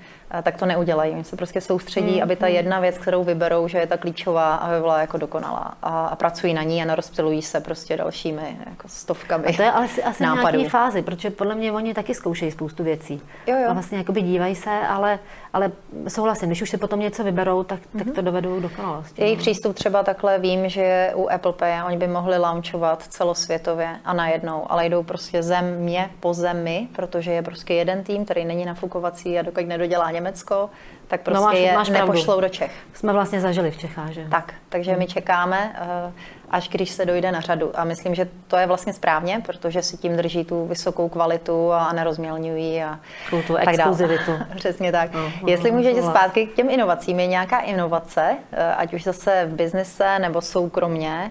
tak 0.42 0.56
to 0.56 0.66
neudělají. 0.66 1.12
Oni 1.12 1.24
se 1.24 1.36
prostě 1.36 1.60
soustředí, 1.60 2.16
mm, 2.16 2.22
aby 2.22 2.36
ta 2.36 2.46
mm. 2.46 2.52
jedna 2.52 2.80
věc, 2.80 2.98
kterou 2.98 3.24
vyberou, 3.24 3.68
že 3.68 3.78
je 3.78 3.86
ta 3.86 3.96
klíčová, 3.96 4.54
aby 4.54 4.80
byla 4.80 5.00
jako 5.00 5.18
dokonalá. 5.18 5.74
A, 5.82 6.06
a 6.06 6.16
pracují 6.16 6.54
na 6.54 6.62
ní 6.62 6.82
a 6.82 6.84
nerozptilují 6.84 7.42
se 7.42 7.60
prostě 7.60 7.96
dalšími 7.96 8.56
jako 8.66 8.88
stovkami 8.88 9.46
A 9.46 9.56
to 9.56 9.62
je 9.62 9.72
asi, 9.72 10.02
asi 10.02 10.22
nápadů. 10.22 10.56
nějaký 10.56 10.70
fázi, 10.70 11.02
protože 11.02 11.30
podle 11.30 11.54
mě 11.54 11.72
oni 11.72 11.94
taky 11.94 12.14
zkoušejí 12.14 12.50
spoustu 12.50 12.84
věcí. 12.84 13.22
Jo, 13.46 13.56
jo. 13.56 13.70
A 13.70 13.72
vlastně 13.72 13.98
jakoby 13.98 14.22
dívají 14.22 14.54
se, 14.54 14.70
ale, 14.70 15.18
ale 15.52 15.72
souhlasím, 16.08 16.48
když 16.48 16.62
už 16.62 16.70
se 16.70 16.78
potom 16.78 17.00
něco 17.00 17.24
vyberou, 17.24 17.62
tak, 17.62 17.80
mm-hmm. 17.80 18.04
tak 18.04 18.14
to 18.14 18.22
dovedou 18.22 18.60
dokonalosti. 18.60 19.22
Její 19.22 19.34
no. 19.34 19.40
přístup 19.40 19.74
třeba 19.74 20.02
takhle 20.02 20.38
vím, 20.38 20.68
že 20.68 21.12
u 21.14 21.28
Apple 21.30 21.52
Pay 21.52 21.82
oni 21.86 21.96
by 21.96 22.08
mohli 22.08 22.38
launchovat 22.38 23.02
celosvětově 23.02 23.88
a 24.04 24.12
najednou, 24.12 24.72
ale 24.72 24.86
jdou 24.86 25.02
prostě 25.02 25.42
země 25.42 26.10
po 26.20 26.34
zemi, 26.34 26.88
protože 26.96 27.32
je 27.32 27.42
prostě 27.42 27.74
jeden 27.74 28.04
tým, 28.04 28.24
který 28.24 28.44
není 28.44 28.64
nafukovací 28.64 29.38
a 29.38 29.42
dokud 29.42 29.66
nedodělá 29.66 30.10
Německo, 30.16 30.70
tak 31.08 31.20
prostě 31.20 31.40
no 31.40 31.46
máš, 31.46 31.58
je 31.58 31.72
máš 31.74 31.88
nepošlou 31.88 32.40
do 32.40 32.48
Čech. 32.48 32.72
Jsme 32.94 33.12
vlastně 33.12 33.40
zažili 33.40 33.70
v 33.70 33.76
Čechách, 33.76 34.10
že? 34.10 34.26
Tak, 34.30 34.54
takže 34.68 34.90
hmm. 34.90 34.98
my 34.98 35.06
čekáme, 35.06 35.72
eh, 35.74 36.12
až 36.50 36.68
když 36.68 36.90
se 36.90 37.06
dojde 37.06 37.32
na 37.32 37.40
řadu. 37.40 37.70
A 37.74 37.84
myslím, 37.84 38.14
že 38.14 38.28
to 38.48 38.56
je 38.56 38.66
vlastně 38.66 38.92
správně, 38.92 39.42
protože 39.46 39.82
si 39.82 39.96
tím 39.96 40.16
drží 40.16 40.44
tu 40.44 40.66
vysokou 40.66 41.08
kvalitu 41.08 41.72
a 41.72 41.92
nerozmělňují 41.92 42.82
a 42.82 43.00
tu, 43.30 43.42
tu 43.42 43.56
exkluzivitu. 43.56 44.32
Přesně 44.56 44.92
tak. 44.92 45.14
Uh, 45.14 45.20
uh, 45.42 45.48
Jestli 45.48 45.70
můžete 45.70 46.02
zpátky 46.02 46.46
k 46.46 46.54
těm 46.54 46.70
inovacím, 46.70 47.20
je 47.20 47.26
nějaká 47.26 47.60
inovace, 47.60 48.36
eh, 48.52 48.74
ať 48.74 48.94
už 48.94 49.04
zase 49.04 49.46
v 49.46 49.54
biznise 49.54 50.18
nebo 50.18 50.40
soukromně, 50.40 51.30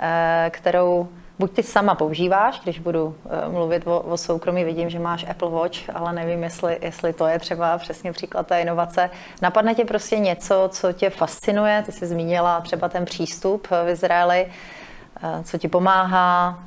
eh, 0.00 0.50
kterou 0.52 1.08
buď 1.38 1.52
ty 1.52 1.62
sama 1.62 1.94
používáš, 1.94 2.60
když 2.60 2.78
budu 2.78 3.04
uh, 3.06 3.52
mluvit 3.52 3.86
o, 3.86 4.00
o 4.00 4.16
soukromí, 4.16 4.64
vidím, 4.64 4.90
že 4.90 4.98
máš 4.98 5.26
Apple 5.30 5.50
Watch, 5.50 5.78
ale 5.94 6.12
nevím, 6.12 6.42
jestli, 6.42 6.78
jestli 6.82 7.12
to 7.12 7.26
je 7.26 7.38
třeba 7.38 7.78
přesně 7.78 8.12
příklad 8.12 8.46
té 8.46 8.60
inovace. 8.60 9.10
Napadne 9.42 9.74
tě 9.74 9.84
prostě 9.84 10.18
něco, 10.18 10.68
co 10.72 10.92
tě 10.92 11.10
fascinuje, 11.10 11.82
ty 11.86 11.92
jsi 11.92 12.06
zmínila 12.06 12.60
třeba 12.60 12.88
ten 12.88 13.04
přístup 13.04 13.68
v 13.68 13.88
Izraeli, 13.88 14.46
uh, 14.46 15.42
co 15.42 15.58
ti 15.58 15.68
pomáhá, 15.68 16.58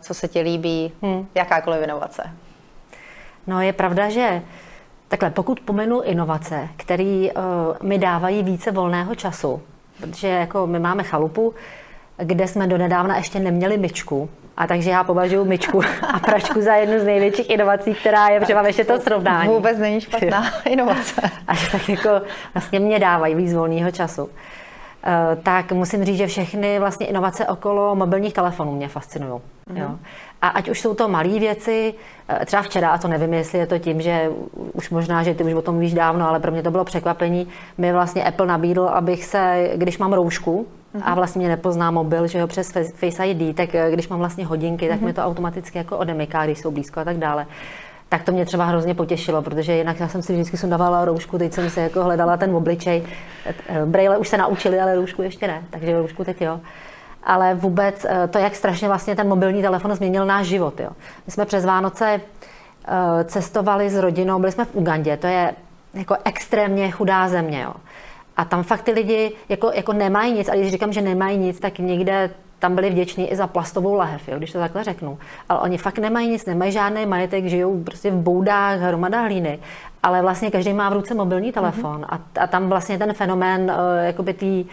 co 0.00 0.14
se 0.14 0.28
ti 0.28 0.40
líbí, 0.40 0.92
hmm. 1.02 1.26
jakákoliv 1.34 1.82
inovace. 1.82 2.30
No 3.46 3.60
je 3.60 3.72
pravda, 3.72 4.08
že 4.08 4.42
takhle, 5.08 5.30
pokud 5.30 5.60
pomenu 5.60 6.00
inovace, 6.00 6.68
které 6.76 7.28
uh, 7.36 7.42
mi 7.82 7.98
dávají 7.98 8.42
více 8.42 8.70
volného 8.70 9.14
času, 9.14 9.62
protože 10.00 10.28
jako 10.28 10.66
my 10.66 10.78
máme 10.78 11.02
chalupu, 11.02 11.54
kde 12.16 12.48
jsme 12.48 12.66
donedávna 12.66 13.16
ještě 13.16 13.38
neměli 13.38 13.78
myčku. 13.78 14.28
A 14.56 14.66
takže 14.66 14.90
já 14.90 15.04
považuji 15.04 15.44
myčku 15.44 15.80
a 16.14 16.18
pračku 16.18 16.60
za 16.60 16.74
jednu 16.74 17.00
z 17.00 17.04
největších 17.04 17.50
inovací, 17.50 17.94
která 17.94 18.28
je, 18.28 18.40
protože 18.40 18.54
mám 18.54 18.66
ještě 18.66 18.84
to 18.84 19.00
srovnání. 19.00 19.48
Vůbec 19.48 19.78
není 19.78 20.00
špatná 20.00 20.44
inovace. 20.64 21.20
A 21.48 21.54
že 21.54 21.70
tak 21.72 21.88
jako 21.88 22.10
vlastně 22.54 22.80
mě 22.80 22.98
dávají 22.98 23.34
víc 23.34 23.54
volného 23.54 23.90
času. 23.90 24.28
Eh, 25.06 25.36
tak 25.42 25.72
musím 25.72 26.04
říct, 26.04 26.16
že 26.16 26.26
všechny 26.26 26.78
vlastně 26.78 27.06
inovace 27.06 27.46
okolo 27.46 27.94
mobilních 27.94 28.34
telefonů 28.34 28.72
mě 28.72 28.88
fascinují. 28.88 29.32
Mm-hmm. 29.32 29.80
Jo. 29.80 29.90
A 30.42 30.48
ať 30.48 30.68
už 30.68 30.80
jsou 30.80 30.94
to 30.94 31.08
malé 31.08 31.38
věci, 31.38 31.94
eh, 32.28 32.46
třeba 32.46 32.62
včera, 32.62 32.88
a 32.88 32.98
to 32.98 33.08
nevím, 33.08 33.34
jestli 33.34 33.58
je 33.58 33.66
to 33.66 33.78
tím, 33.78 34.00
že 34.00 34.30
už 34.72 34.90
možná, 34.90 35.22
že 35.22 35.34
ty 35.34 35.44
už 35.44 35.54
o 35.54 35.62
tom 35.62 35.78
víš 35.78 35.94
dávno, 35.94 36.28
ale 36.28 36.40
pro 36.40 36.52
mě 36.52 36.62
to 36.62 36.70
bylo 36.70 36.84
překvapení, 36.84 37.48
mi 37.78 37.92
vlastně 37.92 38.24
Apple 38.24 38.46
nabídl, 38.46 38.88
abych 38.88 39.24
se, 39.24 39.70
když 39.76 39.98
mám 39.98 40.12
roušku, 40.12 40.66
a 41.02 41.08
mhm. 41.08 41.14
vlastně 41.14 41.38
mě 41.38 41.48
nepozná 41.48 41.90
mobil, 41.90 42.26
že 42.26 42.38
jo, 42.38 42.46
přes 42.46 42.72
Face 42.94 43.26
ID, 43.26 43.56
tak 43.56 43.74
eh, 43.74 43.90
když 43.90 44.08
mám 44.08 44.18
vlastně 44.18 44.46
hodinky, 44.46 44.88
tak 44.88 45.00
mm-hmm. 45.00 45.04
mi 45.04 45.12
to 45.12 45.22
automaticky 45.24 45.78
jako 45.78 45.98
odemyká, 45.98 46.44
když 46.44 46.58
jsou 46.58 46.70
blízko 46.70 47.00
a 47.00 47.04
tak 47.04 47.18
dále. 47.18 47.46
Tak 48.08 48.22
to 48.22 48.32
mě 48.32 48.46
třeba 48.46 48.64
hrozně 48.64 48.94
potěšilo, 48.94 49.42
protože 49.42 49.72
jinak 49.72 50.00
já 50.00 50.08
jsem 50.08 50.22
si 50.22 50.32
vždycky 50.32 50.56
sundavala 50.56 51.04
roušku, 51.04 51.38
teď 51.38 51.52
jsem 51.52 51.70
si 51.70 51.80
jako 51.80 52.04
hledala 52.04 52.36
ten 52.36 52.56
obličej. 52.56 53.02
Eh, 53.46 53.86
Braille 53.86 54.18
už 54.18 54.28
se 54.28 54.36
naučili, 54.36 54.80
ale 54.80 54.94
roušku 54.94 55.22
ještě 55.22 55.46
ne, 55.46 55.62
takže 55.70 55.98
roušku 55.98 56.24
teď 56.24 56.40
jo. 56.40 56.60
Ale 57.24 57.54
vůbec 57.54 58.06
eh, 58.08 58.28
to, 58.28 58.38
jak 58.38 58.54
strašně 58.54 58.88
vlastně 58.88 59.16
ten 59.16 59.28
mobilní 59.28 59.62
telefon 59.62 59.94
změnil 59.94 60.26
náš 60.26 60.46
život. 60.46 60.80
Jo. 60.80 60.90
My 61.26 61.32
jsme 61.32 61.44
přes 61.44 61.64
Vánoce 61.64 62.20
cestovali 63.24 63.90
s 63.90 63.96
rodinou, 63.96 64.38
byli 64.38 64.52
jsme 64.52 64.64
v 64.64 64.74
Ugandě, 64.74 65.16
to 65.16 65.26
je 65.26 65.54
jako 65.94 66.16
extrémně 66.24 66.90
chudá 66.90 67.28
země. 67.28 67.62
Jo. 67.62 67.74
A 68.36 68.44
tam 68.44 68.62
fakt 68.62 68.82
ty 68.82 68.90
lidi 68.92 69.32
jako, 69.48 69.70
jako 69.74 69.92
nemají 69.92 70.32
nic, 70.32 70.48
a 70.48 70.54
když 70.54 70.72
říkám, 70.72 70.92
že 70.92 71.02
nemají 71.02 71.38
nic, 71.38 71.60
tak 71.60 71.78
někde 71.78 72.30
tam 72.58 72.74
byli 72.74 72.90
vděční 72.90 73.30
i 73.30 73.36
za 73.36 73.46
plastovou 73.46 73.94
lahev, 73.94 74.28
jo, 74.28 74.38
když 74.38 74.52
to 74.52 74.58
takhle 74.58 74.84
řeknu. 74.84 75.18
Ale 75.48 75.60
oni 75.60 75.78
fakt 75.78 75.98
nemají 75.98 76.28
nic, 76.28 76.46
nemají 76.46 76.72
žádný 76.72 77.06
majetek, 77.06 77.46
žijou 77.46 77.82
prostě 77.84 78.10
v 78.10 78.14
boudách, 78.14 78.80
hromada 78.80 79.20
hlíny, 79.20 79.58
ale 80.02 80.22
vlastně 80.22 80.50
každý 80.50 80.72
má 80.72 80.90
v 80.90 80.92
ruce 80.92 81.14
mobilní 81.14 81.52
telefon 81.52 82.00
mm-hmm. 82.00 82.18
a, 82.36 82.40
a 82.40 82.46
tam 82.46 82.68
vlastně 82.68 82.98
ten 82.98 83.12
fenomén 83.12 83.62
uh, 83.62 84.06
jakoby 84.06 84.34
tý, 84.34 84.64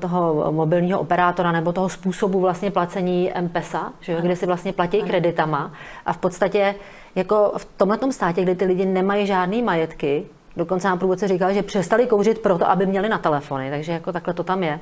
toho 0.00 0.52
mobilního 0.52 1.00
operátora 1.00 1.52
nebo 1.52 1.72
toho 1.72 1.88
způsobu 1.88 2.40
vlastně 2.40 2.70
placení 2.70 3.32
M-Pesa, 3.34 3.92
že 4.00 4.12
jo, 4.12 4.18
kde 4.20 4.36
si 4.36 4.46
vlastně 4.46 4.72
platí 4.72 5.02
kreditama 5.02 5.72
a 6.06 6.12
v 6.12 6.18
podstatě 6.18 6.74
jako 7.14 7.52
v 7.56 7.64
tomhle 7.76 8.12
státě, 8.12 8.42
kde 8.42 8.54
ty 8.54 8.64
lidi 8.64 8.86
nemají 8.86 9.26
žádný 9.26 9.62
majetky, 9.62 10.26
dokonce 10.58 10.88
nám 10.88 10.98
průvodce 10.98 11.28
říkal, 11.28 11.52
že 11.52 11.62
přestali 11.62 12.06
kouřit 12.06 12.38
proto, 12.38 12.70
aby 12.70 12.86
měli 12.86 13.08
na 13.08 13.18
telefony, 13.18 13.70
takže 13.70 13.92
jako 13.92 14.12
takhle 14.12 14.34
to 14.34 14.44
tam 14.44 14.62
je, 14.62 14.80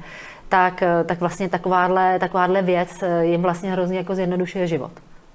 tak, 0.49 0.83
tak 1.07 1.21
vlastně 1.21 1.49
takováhle, 1.49 2.19
takováhle 2.19 2.63
věc 2.63 3.05
jim 3.21 3.43
vlastně 3.43 3.73
hrozně 3.73 3.99
jako 3.99 4.15
zjednodušuje 4.15 4.67
život. 4.67 4.91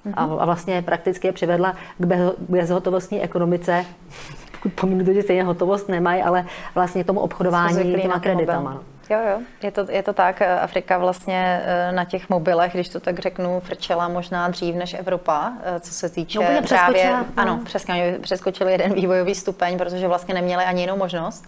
Mm-hmm. 0.06 0.14
A, 0.16 0.42
a 0.42 0.44
vlastně 0.44 0.82
prakticky 0.82 1.28
je 1.28 1.32
přivedla 1.32 1.74
k 1.98 2.34
bezhotovostní 2.48 3.22
ekonomice, 3.22 3.84
pomínu 4.74 5.04
to, 5.04 5.12
že 5.12 5.22
stejně 5.22 5.44
hotovost 5.44 5.88
nemají, 5.88 6.22
ale 6.22 6.46
vlastně 6.74 7.04
tomu 7.04 7.20
obchodování 7.20 7.94
těma 8.02 8.20
kreditama. 8.20 8.74
No. 8.74 8.91
Jo, 9.10 9.18
jo, 9.30 9.40
je 9.62 9.70
to, 9.70 9.86
je 9.90 10.02
to 10.02 10.12
tak. 10.12 10.42
Afrika 10.42 10.98
vlastně 10.98 11.62
eh, 11.64 11.92
na 11.92 12.04
těch 12.04 12.28
mobilech, 12.28 12.72
když 12.72 12.88
to 12.88 13.00
tak 13.00 13.18
řeknu, 13.18 13.60
frčela 13.60 14.08
možná 14.08 14.48
dřív 14.48 14.74
než 14.74 14.94
Evropa, 14.94 15.52
eh, 15.62 15.80
co 15.80 15.92
se 15.92 16.08
týče 16.08 16.38
no, 16.38 16.68
právě... 16.68 17.10
No. 17.10 17.26
Ano, 17.36 17.60
přesně, 17.64 18.18
přeskočili 18.22 18.72
jeden 18.72 18.92
vývojový 18.92 19.34
stupeň, 19.34 19.78
protože 19.78 20.08
vlastně 20.08 20.34
neměli 20.34 20.64
ani 20.64 20.80
jinou 20.80 20.96
možnost 20.96 21.44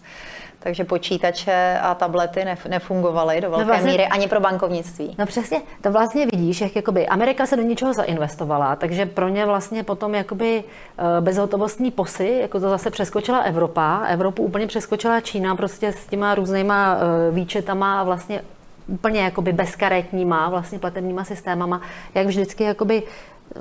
takže 0.64 0.84
počítače 0.84 1.78
a 1.82 1.94
tablety 1.94 2.44
nefungovaly 2.68 3.40
do 3.40 3.50
velké 3.50 3.64
no 3.64 3.68
vlastně, 3.68 3.90
míry 3.90 4.06
ani 4.06 4.28
pro 4.28 4.40
bankovnictví. 4.40 5.14
No 5.18 5.26
přesně, 5.26 5.60
to 5.80 5.92
vlastně 5.92 6.26
vidíš, 6.26 6.60
jak 6.60 6.76
jakoby 6.76 7.06
Amerika 7.06 7.46
se 7.46 7.56
do 7.56 7.62
něčeho 7.62 7.94
zainvestovala, 7.94 8.76
takže 8.76 9.06
pro 9.06 9.28
ně 9.28 9.46
vlastně 9.46 9.82
potom 9.82 10.14
jakoby 10.14 10.64
eh, 10.98 11.20
bezhotovostní 11.20 11.90
posy, 11.90 12.38
jako 12.40 12.60
to 12.60 12.68
zase 12.68 12.90
přeskočila 12.90 13.38
Evropa, 13.38 14.04
Evropu 14.08 14.42
úplně 14.42 14.66
přeskočila 14.66 15.20
Čína 15.20 15.56
prostě 15.56 15.92
s 15.92 16.06
těma 16.06 16.34
různýma 16.34 16.96
eh, 16.96 17.30
výčetama 17.30 18.00
a 18.00 18.04
vlastně 18.04 18.42
úplně 18.86 19.20
jakoby 19.20 19.52
bezkaretníma 19.52 20.48
vlastně 20.48 20.78
platebníma 20.78 21.24
systémama, 21.24 21.80
jak 22.14 22.26
vždycky 22.26 22.64
jakoby 22.64 23.02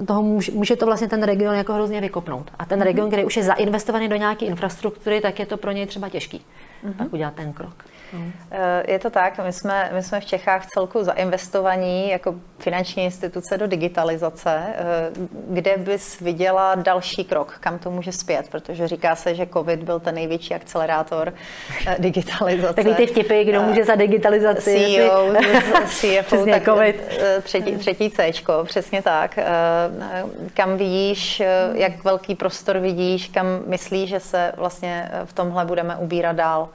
toho 0.08 0.22
může, 0.22 0.52
může 0.52 0.76
to 0.76 0.86
vlastně 0.86 1.08
ten 1.08 1.24
region 1.24 1.56
jako 1.56 1.74
hrozně 1.74 2.02
vykopnout. 2.02 2.52
A 2.60 2.66
ten 2.66 2.82
region, 2.82 3.08
který 3.08 3.26
už 3.26 3.38
je 3.38 3.44
zainvestovaný 3.44 4.10
do 4.10 4.16
nějaké 4.16 4.46
infrastruktury, 4.46 5.22
tak 5.22 5.40
je 5.40 5.46
to 5.46 5.58
pro 5.58 5.72
něj 5.72 5.86
třeba 5.86 6.10
těžký 6.10 6.46
mm-hmm. 6.84 6.94
tak 6.94 7.14
udělat 7.14 7.36
ten 7.36 7.54
krok. 7.54 7.86
Mm. 8.14 8.34
Je 8.88 9.00
to 9.00 9.10
tak, 9.10 9.40
my 9.46 9.54
jsme, 9.54 9.90
my 9.94 10.04
jsme 10.04 10.20
v 10.20 10.26
Čechách 10.26 10.66
celku 10.66 11.04
zainvestovaní 11.04 12.10
jako 12.10 12.36
finanční 12.60 13.04
instituce 13.04 13.58
do 13.58 13.68
digitalizace. 13.68 14.62
Eh, 14.68 14.84
kde 15.50 15.78
bys 15.78 16.20
viděla 16.20 16.76
další 16.76 17.24
krok, 17.24 17.58
kam 17.60 17.80
to 17.80 17.92
může 17.92 18.12
zpět? 18.12 18.48
Protože 18.50 18.88
říká 18.88 19.16
se, 19.16 19.36
že 19.36 19.48
COVID 19.54 19.84
byl 19.84 20.00
ten 20.00 20.16
největší 20.16 20.54
akcelerátor 20.54 21.34
eh, 21.88 21.96
digitalizace. 22.00 22.74
Takový 22.74 22.96
ty 22.96 23.08
vtipy, 23.08 23.44
kdo 23.44 23.62
může 23.62 23.86
za 23.86 23.96
digitalizaci? 23.96 24.98
CEO, 24.98 25.34
CFO, 25.88 26.46
tak 26.46 26.66
COVID. 26.66 27.20
třetí, 27.44 27.78
třetí 27.78 28.10
C, 28.10 28.32
přesně 28.64 29.02
tak. 29.02 29.40
Kam 30.54 30.78
vidíš, 30.78 31.42
jak 31.74 32.04
velký 32.04 32.36
prostor 32.36 32.78
vidíš, 32.78 33.28
kam 33.28 33.46
myslíš, 33.66 34.10
že 34.10 34.20
se 34.20 34.52
vlastně 34.58 35.12
v 35.26 35.34
tomhle 35.34 35.66
budeme 35.66 35.96
ubírat 35.96 36.36
dál? 36.36 36.70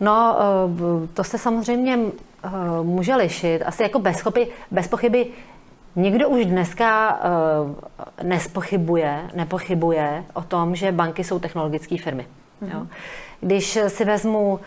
No, 0.00 0.36
eh, 0.38 1.06
to 1.14 1.24
se 1.24 1.38
samozřejmě 1.38 1.98
eh, 2.44 2.50
může 2.82 3.14
lišit. 3.14 3.62
Asi 3.66 3.82
jako 3.82 3.98
bez, 3.98 4.20
chopy, 4.20 4.48
bez 4.70 4.88
pochyby 4.88 5.26
Nikdo 5.98 6.28
už 6.28 6.46
dneska 6.46 7.20
uh, 7.64 7.74
nespochybuje, 8.22 9.20
nepochybuje 9.34 10.24
o 10.34 10.42
tom, 10.42 10.74
že 10.74 10.92
banky 10.92 11.24
jsou 11.24 11.38
technologické 11.38 11.96
firmy. 11.98 12.26
Mm-hmm. 12.62 12.70
Jo. 12.74 12.86
Když 13.40 13.78
si 13.88 14.04
vezmu 14.04 14.60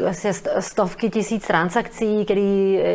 uh, 0.00 0.12
stovky 0.60 1.10
tisíc 1.10 1.46
transakcí, 1.46 2.24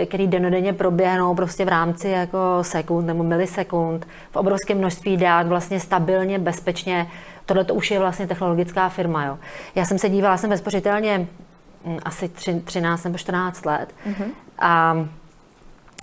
který 0.06 0.28
denodenně 0.28 0.74
proběhnou 0.74 1.36
prostě 1.36 1.66
v 1.66 1.68
rámci 1.68 2.10
jako 2.10 2.40
sekund 2.62 3.06
nebo 3.06 3.24
milisekund, 3.24 4.08
v 4.32 4.36
obrovském 4.36 4.78
množství 4.78 5.18
dát, 5.18 5.48
vlastně 5.48 5.80
stabilně, 5.80 6.40
bezpečně, 6.40 7.08
tohle 7.46 7.64
to 7.64 7.74
už 7.74 7.92
je 7.92 8.00
vlastně 8.00 8.28
technologická 8.28 8.90
firma. 8.90 9.26
Jo. 9.26 9.38
Já 9.76 9.86
jsem 9.86 10.00
se 10.00 10.10
dívala, 10.10 10.38
jsem 10.38 10.50
bezpořitelně 10.50 11.28
mm, 11.86 11.98
asi 12.04 12.30
13 12.64 13.04
nebo 13.04 13.18
14 13.18 13.66
let 13.66 13.90
mm-hmm. 14.08 14.28
a 14.60 14.98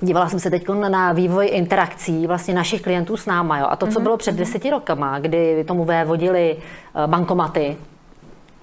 dívala 0.00 0.28
jsem 0.28 0.40
se 0.40 0.50
teď 0.50 0.68
na 0.68 1.12
vývoj 1.12 1.48
interakcí 1.52 2.26
vlastně 2.26 2.54
našich 2.54 2.82
klientů 2.82 3.16
s 3.16 3.26
náma. 3.26 3.58
Jo. 3.58 3.66
A 3.70 3.76
to, 3.76 3.86
co 3.86 3.92
mm-hmm. 3.92 4.02
bylo 4.02 4.16
před 4.16 4.30
mhm. 4.30 4.38
deseti 4.38 4.70
rokama, 4.70 5.18
kdy 5.18 5.64
tomu 5.64 5.84
vévodili 5.84 6.56
eh, 6.56 7.06
bankomaty, 7.06 7.76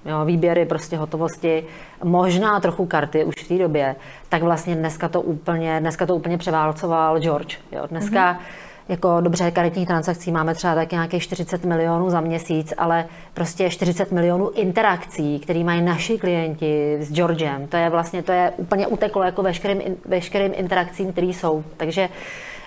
jo, 0.04 0.24
výběry 0.24 0.66
prostě 0.66 0.96
hotovosti, 0.96 1.64
možná 2.04 2.60
trochu 2.60 2.86
karty 2.86 3.24
už 3.24 3.34
v 3.34 3.48
té 3.48 3.58
době, 3.58 3.96
tak 4.28 4.42
vlastně 4.42 4.74
dneska 4.74 5.08
to 5.08 5.20
úplně, 5.20 5.80
dneska 5.80 6.06
to 6.06 6.16
úplně 6.16 6.38
převálcoval 6.38 7.20
George. 7.20 7.58
Jo. 7.72 7.86
Dneska 7.90 8.32
mm-hmm 8.32 8.69
jako 8.90 9.20
dobře, 9.20 9.50
karetních 9.50 9.88
transakcí 9.88 10.32
máme 10.32 10.54
třeba 10.54 10.74
tak 10.74 10.92
nějakých 10.92 11.22
40 11.22 11.64
milionů 11.64 12.10
za 12.10 12.20
měsíc, 12.20 12.72
ale 12.78 13.04
prostě 13.34 13.70
40 13.70 14.12
milionů 14.12 14.50
interakcí, 14.50 15.38
které 15.38 15.64
mají 15.64 15.82
naši 15.82 16.18
klienti 16.18 16.96
s 17.00 17.12
Georgem, 17.12 17.66
to 17.66 17.76
je 17.76 17.90
vlastně, 17.90 18.22
to 18.22 18.32
je 18.32 18.52
úplně 18.56 18.86
uteklo 18.86 19.22
jako 19.22 19.42
veškerým, 19.42 19.96
veškerým 20.04 20.52
interakcím, 20.54 21.12
které 21.12 21.26
jsou. 21.26 21.64
Takže 21.76 22.08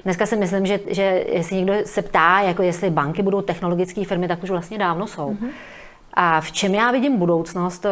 dneska 0.04 0.26
si 0.26 0.36
myslím, 0.36 0.66
že, 0.66 0.80
že 0.88 1.24
jestli 1.28 1.56
někdo 1.56 1.74
se 1.86 2.02
ptá, 2.02 2.40
jako 2.40 2.64
jestli 2.64 2.90
banky 2.90 3.22
budou 3.22 3.42
technologické 3.42 4.06
firmy, 4.06 4.28
tak 4.28 4.44
už 4.44 4.50
vlastně 4.50 4.78
dávno 4.78 5.08
jsou. 5.08 5.32
Mm-hmm. 5.32 5.50
A 6.14 6.42
v 6.42 6.52
čem 6.52 6.76
já 6.76 6.92
vidím 6.92 7.18
budoucnost, 7.18 7.80
to, 7.80 7.90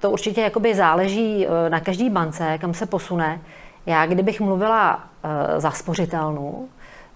to 0.00 0.10
určitě 0.10 0.40
jakoby 0.40 0.74
záleží 0.74 1.46
eh, 1.46 1.70
na 1.70 1.80
každý 1.80 2.10
bance, 2.10 2.58
kam 2.58 2.74
se 2.74 2.86
posune. 2.86 3.40
Já 3.86 4.06
kdybych 4.06 4.40
mluvila 4.40 4.96
uh, 4.96 5.60
za 5.60 5.70
spořitelnu, 5.70 6.68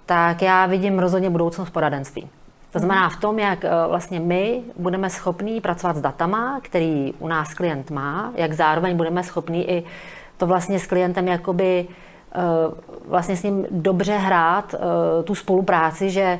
tak 0.06 0.42
já 0.42 0.66
vidím 0.66 0.99
rozhodně 0.99 1.30
budoucnost 1.30 1.71
poradenství. 1.71 2.30
To 2.73 2.78
znamená 2.78 3.09
v 3.09 3.16
tom, 3.16 3.38
jak 3.38 3.64
eh, 3.64 3.71
vlastně 3.88 4.21
my 4.21 4.62
budeme 4.76 5.11
schopní 5.11 5.61
pracovat 5.61 5.97
s 5.97 6.00
datama, 6.00 6.61
který 6.62 7.14
u 7.18 7.28
nás 7.28 7.54
klient 7.54 7.90
má, 7.90 8.32
jak 8.35 8.52
zároveň 8.52 8.97
budeme 8.97 9.23
schopní 9.23 9.71
i 9.71 9.85
to 10.37 10.47
vlastně 10.47 10.78
s 10.78 10.87
klientem 10.87 11.28
jakoby 11.28 11.87
eh, 12.35 12.40
vlastně 13.09 13.37
s 13.37 13.42
ním 13.42 13.66
dobře 13.71 14.16
hrát 14.16 14.75
eh, 14.75 15.23
tu 15.23 15.35
spolupráci, 15.35 16.11
že 16.11 16.38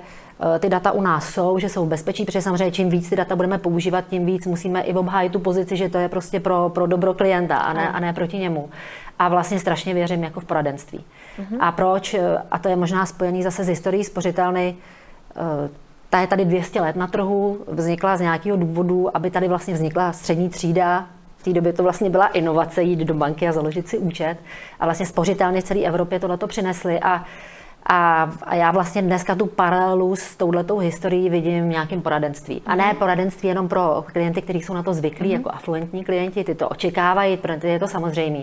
ty 0.59 0.69
data 0.69 0.93
u 0.93 1.01
nás 1.03 1.29
jsou, 1.29 1.59
že 1.59 1.69
jsou 1.69 1.87
bezpečí, 1.87 2.25
protože 2.25 2.43
samozřejmě 2.43 2.71
čím 2.71 2.89
víc 2.89 3.11
ty 3.11 3.17
data 3.17 3.37
budeme 3.37 3.59
používat, 3.59 4.05
tím 4.09 4.27
víc 4.27 4.47
musíme 4.47 4.81
i 4.81 4.95
obhájit 4.95 5.33
tu 5.33 5.39
pozici, 5.39 5.77
že 5.77 5.89
to 5.89 5.99
je 5.99 6.09
prostě 6.09 6.41
pro, 6.41 6.69
pro 6.69 6.87
dobro 6.87 7.15
klienta 7.15 7.57
a 7.57 7.73
ne, 7.73 7.89
a 7.89 8.01
ne 8.01 8.13
proti 8.13 8.39
němu. 8.39 8.71
A 9.19 9.29
vlastně 9.29 9.59
strašně 9.59 9.95
věřím 9.95 10.25
jako 10.25 10.41
v 10.41 10.45
poradenství. 10.45 11.05
Mm-hmm. 11.39 11.57
A 11.61 11.73
proč? 11.73 12.15
A 12.51 12.59
to 12.59 12.69
je 12.69 12.77
možná 12.77 13.07
spojený 13.07 13.43
zase 13.43 13.65
s 13.65 13.69
historií 13.69 14.05
spořitelny. 14.05 14.77
Eh, 15.37 15.69
ta 16.11 16.21
je 16.21 16.27
tady 16.27 16.45
200 16.45 16.81
let 16.81 16.97
na 16.97 17.07
trhu, 17.07 17.65
vznikla 17.69 18.17
z 18.17 18.21
nějakého 18.21 18.57
důvodu, 18.57 19.17
aby 19.17 19.31
tady 19.31 19.49
vlastně 19.49 19.75
vznikla 19.75 20.13
střední 20.13 20.49
třída. 20.49 21.07
V 21.37 21.45
té 21.45 21.53
době 21.53 21.73
to 21.73 21.83
vlastně 21.83 22.11
byla 22.11 22.27
inovace 22.27 22.83
jít 22.83 22.99
do 22.99 23.15
banky 23.15 23.49
a 23.49 23.53
založit 23.53 23.89
si 23.89 23.99
účet. 23.99 24.37
A 24.81 24.85
vlastně 24.85 25.07
spořitelny 25.07 25.61
v 25.61 25.65
celé 25.65 25.81
Evropě 25.81 26.21
tohleto 26.21 26.47
přinesly. 26.47 27.01
A 27.01 27.25
a, 27.87 28.31
a 28.43 28.55
já 28.55 28.71
vlastně 28.71 29.03
dneska 29.03 29.35
tu 29.35 29.47
paralelu 29.47 30.17
s 30.17 30.37
touhletou 30.37 30.79
historií 30.79 31.31
vidím 31.31 31.65
v 31.65 31.71
nějakém 31.71 32.03
poradenství. 32.03 32.63
A 32.67 32.75
ne 32.75 32.87
mhm. 32.87 32.97
poradenství 32.97 33.49
jenom 33.49 33.69
pro 33.69 34.05
klienty, 34.13 34.43
kteří 34.43 34.63
jsou 34.63 34.75
na 34.75 34.83
to 34.83 34.95
zvyklí, 34.95 35.29
mm-hmm. 35.29 35.33
jako 35.33 35.51
afluentní 35.51 36.05
klienti, 36.05 36.45
ty 36.45 36.55
to 36.55 36.69
očekávají, 36.69 37.37
pro 37.37 37.57
ty 37.57 37.69
je 37.69 37.79
to 37.79 37.89
samozřejmé. 37.89 38.43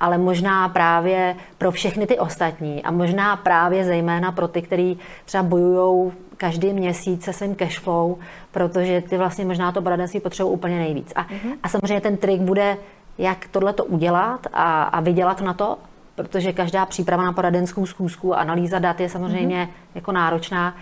Ale 0.00 0.18
možná 0.18 0.68
právě 0.68 1.36
pro 1.58 1.70
všechny 1.70 2.06
ty 2.06 2.18
ostatní 2.18 2.82
a 2.82 2.90
možná 2.90 3.36
právě 3.36 3.84
zejména 3.84 4.32
pro 4.32 4.48
ty, 4.48 4.62
kteří 4.62 4.98
třeba 5.24 5.42
bojují 5.42 6.12
každý 6.36 6.72
měsíc 6.72 7.24
se 7.24 7.32
svým 7.32 7.54
cashflow, 7.54 8.16
protože 8.50 9.00
ty 9.00 9.18
vlastně 9.18 9.44
možná 9.44 9.72
to 9.72 9.82
poradenství 9.82 10.20
potřebují 10.20 10.54
úplně 10.54 10.78
nejvíc. 10.78 11.12
A, 11.16 11.22
mm-hmm. 11.22 11.58
a 11.62 11.68
samozřejmě 11.68 12.00
ten 12.00 12.16
trik 12.16 12.40
bude, 12.40 12.76
jak 13.18 13.48
tohle 13.48 13.72
to 13.72 13.84
udělat 13.84 14.46
a, 14.52 14.82
a 14.82 15.00
vydělat 15.00 15.40
na 15.40 15.54
to, 15.54 15.78
protože 16.18 16.52
každá 16.52 16.86
příprava 16.86 17.24
na 17.24 17.32
poradenskou 17.32 17.86
zkoušku 17.86 18.34
a 18.34 18.38
analýza 18.38 18.78
dat 18.78 19.00
je 19.00 19.08
samozřejmě 19.08 19.64
mm-hmm. 19.64 19.94
jako 19.94 20.12
náročná, 20.12 20.76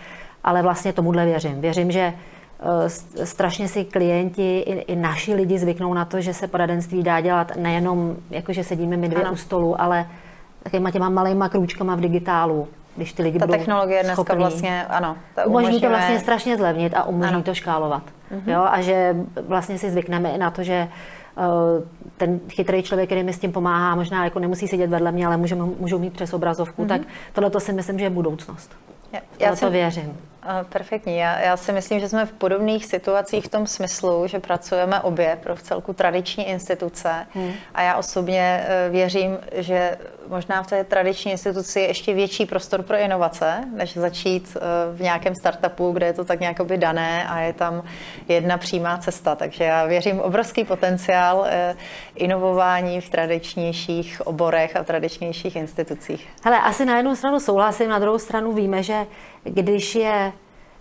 ale 0.44 0.62
vlastně 0.62 0.92
tomuhle 0.92 1.24
věřím. 1.24 1.60
Věřím, 1.60 1.90
že 1.90 2.12
eh, 3.20 3.26
strašně 3.26 3.68
si 3.68 3.84
klienti 3.84 4.58
i, 4.58 4.72
i 4.72 4.96
naši 4.96 5.34
lidi 5.34 5.58
zvyknou 5.58 5.94
na 5.94 6.04
to, 6.04 6.20
že 6.20 6.34
se 6.34 6.48
poradenství 6.48 7.02
dá 7.02 7.20
dělat 7.20 7.56
nejenom 7.56 8.16
jako, 8.30 8.52
že 8.52 8.64
sedíme 8.64 8.96
my 8.96 9.08
dvě 9.08 9.24
ano. 9.24 9.32
u 9.32 9.36
stolu, 9.36 9.80
ale 9.80 10.06
takovýma 10.62 10.90
těma 10.90 11.08
malýma 11.08 11.48
krůčkama 11.48 11.94
v 11.94 12.00
digitálu, 12.00 12.68
když 12.96 13.12
ty 13.12 13.22
lidi 13.22 13.38
ta 13.38 13.46
budou 13.46 13.58
technologie 13.58 14.02
dneska 14.02 14.14
schopný, 14.14 14.38
vlastně, 14.38 14.86
ano. 14.86 15.16
Ta 15.34 15.46
umožní 15.46 15.80
to 15.80 15.88
vlastně 15.88 16.18
strašně 16.18 16.56
zlevnit 16.56 16.94
a 16.94 17.04
umožní 17.04 17.34
ano. 17.34 17.42
to 17.42 17.54
škálovat. 17.54 18.02
Mm-hmm. 18.02 18.52
Jo? 18.52 18.66
A 18.70 18.80
že 18.80 19.16
vlastně 19.46 19.78
si 19.78 19.90
zvykneme 19.90 20.30
i 20.30 20.38
na 20.38 20.50
to, 20.50 20.62
že 20.62 20.88
ten 22.16 22.40
chytrý 22.48 22.82
člověk, 22.82 23.08
který 23.08 23.22
mi 23.22 23.32
s 23.32 23.38
tím 23.38 23.52
pomáhá, 23.52 23.94
možná 23.94 24.24
jako 24.24 24.38
nemusí 24.38 24.68
sedět 24.68 24.90
vedle 24.90 25.12
mě, 25.12 25.26
ale 25.26 25.36
můžu, 25.36 25.76
můžou 25.78 25.98
mít 25.98 26.12
přes 26.12 26.34
obrazovku, 26.34 26.84
mm-hmm. 26.84 26.88
tak 26.88 27.00
tohle 27.32 27.50
to 27.50 27.60
si 27.60 27.72
myslím, 27.72 27.98
že 27.98 28.04
je 28.04 28.10
budoucnost. 28.10 28.70
Já, 29.12 29.20
já 29.38 29.56
to 29.56 29.70
věřím. 29.70 30.16
Perfektní. 30.68 31.16
Já, 31.16 31.38
já 31.38 31.56
si 31.56 31.72
myslím, 31.72 32.00
že 32.00 32.08
jsme 32.08 32.26
v 32.26 32.32
podobných 32.32 32.86
situacích 32.86 33.44
v 33.44 33.48
tom 33.48 33.66
smyslu, 33.66 34.26
že 34.26 34.40
pracujeme 34.40 35.00
obě 35.00 35.38
pro 35.42 35.56
v 35.56 35.62
celku 35.62 35.92
tradiční 35.92 36.48
instituce 36.48 37.26
hmm. 37.34 37.52
a 37.74 37.82
já 37.82 37.96
osobně 37.96 38.64
eh, 38.66 38.88
věřím, 38.90 39.38
že 39.52 39.98
možná 40.28 40.62
v 40.62 40.66
té 40.66 40.84
tradiční 40.84 41.30
instituci 41.32 41.80
je 41.80 41.86
ještě 41.86 42.14
větší 42.14 42.46
prostor 42.46 42.82
pro 42.82 42.96
inovace, 42.96 43.64
než 43.74 43.96
začít 43.96 44.56
eh, 44.56 44.60
v 44.96 45.00
nějakém 45.00 45.34
startupu, 45.34 45.92
kde 45.92 46.06
je 46.06 46.12
to 46.12 46.24
tak 46.24 46.40
nějak 46.40 46.56
dané 46.76 47.28
a 47.28 47.40
je 47.40 47.52
tam 47.52 47.82
jedna 48.28 48.58
přímá 48.58 48.98
cesta. 48.98 49.34
Takže 49.34 49.64
já 49.64 49.86
věřím 49.86 50.20
obrovský 50.20 50.64
potenciál 50.64 51.44
eh, 51.46 51.76
inovování 52.14 53.00
v 53.00 53.10
tradičnějších 53.10 54.26
oborech 54.26 54.76
a 54.76 54.84
tradičnějších 54.84 55.56
institucích. 55.56 56.28
Hele, 56.44 56.60
asi 56.60 56.84
na 56.84 56.96
jednu 56.96 57.16
stranu 57.16 57.40
souhlasím, 57.40 57.88
na 57.88 57.98
druhou 57.98 58.18
stranu 58.18 58.52
víme, 58.52 58.82
že 58.82 59.06
když 59.44 59.94
je, 59.94 60.32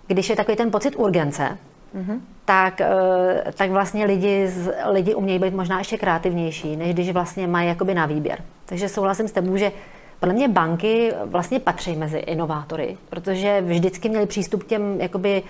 když 0.07 0.29
je 0.29 0.35
takový 0.35 0.57
ten 0.57 0.71
pocit 0.71 0.95
urgence, 0.95 1.57
mm-hmm. 1.95 2.19
tak, 2.45 2.81
eh, 2.81 3.51
tak 3.55 3.71
vlastně 3.71 4.05
lidi, 4.05 4.51
lidi 4.91 5.15
umějí 5.15 5.39
být 5.39 5.53
možná 5.53 5.77
ještě 5.77 5.97
kreativnější, 5.97 6.75
než 6.75 6.93
když 6.93 7.11
vlastně 7.11 7.47
mají 7.47 7.67
jakoby 7.67 7.93
na 7.93 8.05
výběr. 8.05 8.39
Takže 8.65 8.89
souhlasím 8.89 9.27
s 9.27 9.31
tebou, 9.31 9.57
že 9.57 9.71
podle 10.19 10.33
mě 10.33 10.47
banky 10.47 11.13
vlastně 11.25 11.59
patří 11.59 11.95
mezi 11.95 12.17
inovátory, 12.17 12.97
protože 13.09 13.61
vždycky 13.61 14.09
měli 14.09 14.25
přístup 14.25 14.63
k 14.63 14.67
těm 14.67 15.01
jakoby 15.01 15.43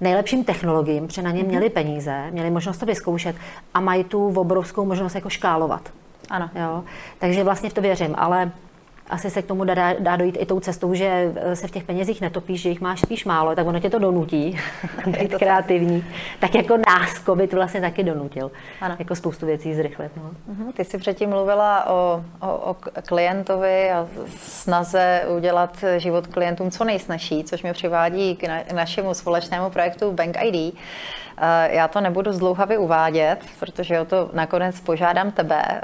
nejlepším 0.00 0.44
technologiím, 0.44 1.06
protože 1.06 1.22
na 1.22 1.30
ně 1.30 1.40
mhm. 1.40 1.48
měli 1.48 1.70
peníze, 1.70 2.26
měli 2.30 2.50
možnost 2.50 2.78
to 2.78 2.86
vyzkoušet 2.86 3.36
a 3.74 3.80
mají 3.80 4.04
tu 4.04 4.26
obrovskou 4.26 4.84
možnost 4.84 5.14
jako 5.14 5.30
škálovat. 5.30 5.90
Ano. 6.30 6.50
Jo? 6.54 6.84
Takže 7.18 7.44
vlastně 7.44 7.70
v 7.70 7.74
to 7.74 7.80
věřím, 7.80 8.14
ale 8.18 8.50
asi 9.10 9.30
se 9.30 9.42
k 9.42 9.46
tomu 9.46 9.64
dá, 9.64 9.92
dá 9.98 10.16
dojít 10.16 10.36
i 10.40 10.46
tou 10.46 10.60
cestou, 10.60 10.94
že 10.94 11.32
eh, 11.36 11.56
se 11.56 11.68
v 11.68 11.70
těch 11.70 11.84
penězích 11.84 12.20
netopíš, 12.20 12.60
že 12.60 12.68
jich 12.68 12.80
máš 12.80 13.00
spíš 13.00 13.24
málo, 13.24 13.54
tak 13.54 13.66
ono 13.66 13.80
tě 13.80 13.90
to 13.90 13.98
donutí 13.98 14.58
být 15.06 15.34
kreativní. 15.34 16.04
Tak 16.40 16.54
jako 16.54 16.76
nás 16.76 17.24
COVID 17.24 17.52
vlastně 17.52 17.80
taky 17.80 18.02
donutil. 18.02 18.50
Ano. 18.80 18.96
Jako 18.98 19.14
spoustu 19.14 19.46
věcí 19.46 19.74
zrychlit. 19.74 20.12
No. 20.16 20.30
Mhm. 20.46 20.72
Ty 20.72 20.84
jsi 20.84 20.98
předtím 20.98 21.30
mluvila 21.30 21.90
o, 21.90 22.24
o, 22.40 22.56
o 22.56 22.76
klientovi 23.06 23.90
a 23.90 24.08
snaze 24.36 25.22
udělat 25.36 25.84
život 25.96 26.26
klientům 26.26 26.70
co 26.70 26.84
nejsnažší, 26.84 27.44
což 27.44 27.62
mě 27.62 27.72
přivádí 27.72 28.36
k, 28.36 28.48
na, 28.48 28.62
k 28.62 28.72
našemu 28.72 29.14
společnému 29.14 29.70
projektu 29.70 30.12
Bank 30.12 30.36
ID. 30.42 30.74
Eh, 31.42 31.74
já 31.76 31.88
to 31.88 32.00
nebudu 32.00 32.32
zdlouhavě 32.32 32.78
uvádět, 32.78 33.38
protože 33.60 34.00
o 34.00 34.04
to 34.04 34.30
nakonec 34.32 34.80
požádám 34.80 35.30
tebe, 35.30 35.62
eh, 35.66 35.80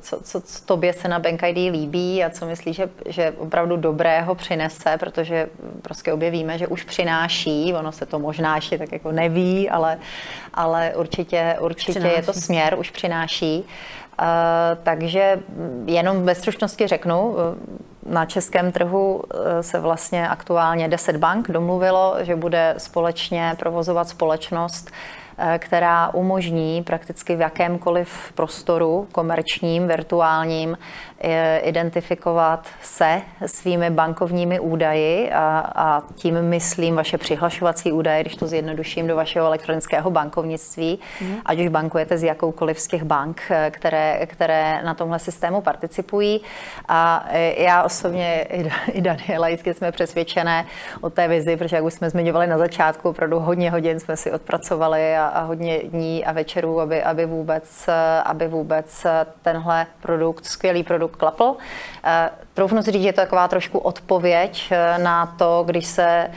co, 0.00 0.20
co, 0.20 0.40
co 0.40 0.64
tobě 0.64 0.92
se 0.92 1.08
na 1.08 1.18
Bank 1.18 1.42
ID 1.42 1.56
líbí 1.56 2.24
a 2.24 2.30
co 2.30 2.46
myslíš, 2.46 2.76
že, 2.76 2.88
že 3.06 3.34
opravdu 3.38 3.76
dobrého 3.76 4.34
přinese, 4.34 4.96
protože 4.98 5.48
prostě 5.82 6.12
obě 6.12 6.30
víme, 6.30 6.58
že 6.58 6.66
už 6.66 6.84
přináší, 6.84 7.74
ono 7.74 7.92
se 7.92 8.06
to 8.06 8.18
možná 8.18 8.56
ještě 8.56 8.78
tak 8.78 8.92
jako 8.92 9.12
neví, 9.12 9.70
ale, 9.70 9.98
ale 10.54 10.92
určitě, 10.96 11.56
určitě 11.60 12.08
je 12.16 12.22
to 12.22 12.32
směr, 12.32 12.74
už 12.78 12.90
přináší. 12.90 13.64
Uh, 14.20 14.26
takže 14.82 15.40
jenom 15.86 16.22
ve 16.22 16.34
stručnosti 16.34 16.86
řeknu, 16.86 17.36
na 18.08 18.26
českém 18.26 18.72
trhu 18.72 19.22
eh, 19.30 19.62
se 19.62 19.80
vlastně 19.80 20.28
aktuálně 20.28 20.88
10 20.88 21.16
bank 21.16 21.50
domluvilo, 21.50 22.16
že 22.20 22.36
bude 22.36 22.74
společně 22.78 23.54
provozovat 23.58 24.08
společnost, 24.08 24.90
Eh, 24.90 25.27
která 25.58 26.14
umožní 26.14 26.82
prakticky 26.82 27.36
v 27.36 27.40
jakémkoliv 27.40 28.32
prostoru 28.34 29.08
komerčním, 29.12 29.88
virtuálním 29.88 30.78
eh, 31.20 31.58
identifikovat 31.58 32.68
se 32.82 33.22
svými 33.46 33.90
bankovními 33.90 34.60
údaji 34.60 35.30
a, 35.32 35.72
a 35.74 36.02
tím 36.14 36.42
myslím 36.42 36.94
vaše 36.94 37.18
přihlašovací 37.18 37.92
údaje, 37.92 38.20
když 38.20 38.36
to 38.36 38.46
zjednoduším 38.46 39.06
do 39.06 39.16
vašeho 39.16 39.46
elektronického 39.46 40.10
bankovnictví, 40.10 40.98
mm. 41.20 41.36
ať 41.44 41.60
už 41.60 41.68
bankujete 41.68 42.18
z 42.18 42.22
jakoukoliv 42.22 42.80
z 42.80 42.86
těch 42.86 43.02
bank, 43.02 43.42
eh, 43.50 43.70
které, 43.70 44.26
které 44.26 44.82
na 44.82 44.94
tomhle 44.94 45.18
systému 45.18 45.60
participují. 45.60 46.40
A 46.88 47.26
já 47.56 47.82
osobně 47.82 48.46
i 48.92 49.00
Daniela 49.00 49.48
jistě 49.48 49.74
jsme 49.74 49.92
přesvědčené 49.92 50.66
o 51.00 51.10
té 51.10 51.28
vizi, 51.28 51.56
protože 51.56 51.76
jak 51.76 51.84
už 51.84 51.94
jsme 51.94 52.10
zmiňovali 52.10 52.46
na 52.46 52.58
začátku, 52.58 53.08
opravdu 53.08 53.38
hodně 53.38 53.70
hodin 53.70 54.00
jsme 54.00 54.16
si 54.16 54.32
odpracovali 54.32 55.16
a, 55.16 55.27
a 55.28 55.40
hodně 55.40 55.78
dní 55.78 56.24
a 56.24 56.32
večerů, 56.32 56.80
aby, 56.80 57.02
aby, 57.02 57.26
vůbec, 57.26 57.88
aby 58.24 58.48
vůbec 58.48 59.06
tenhle 59.42 59.86
produkt, 60.00 60.46
skvělý 60.46 60.82
produkt 60.82 61.16
klapl. 61.16 61.56
Eh, 62.04 62.30
troufnu 62.54 62.82
si 62.82 62.90
říct, 62.92 63.02
že 63.02 63.08
je 63.08 63.12
to 63.12 63.20
taková 63.20 63.48
trošku 63.48 63.78
odpověď 63.78 64.68
eh, 64.70 64.98
na 64.98 65.26
to, 65.26 65.62
když 65.66 65.86
se 65.86 66.30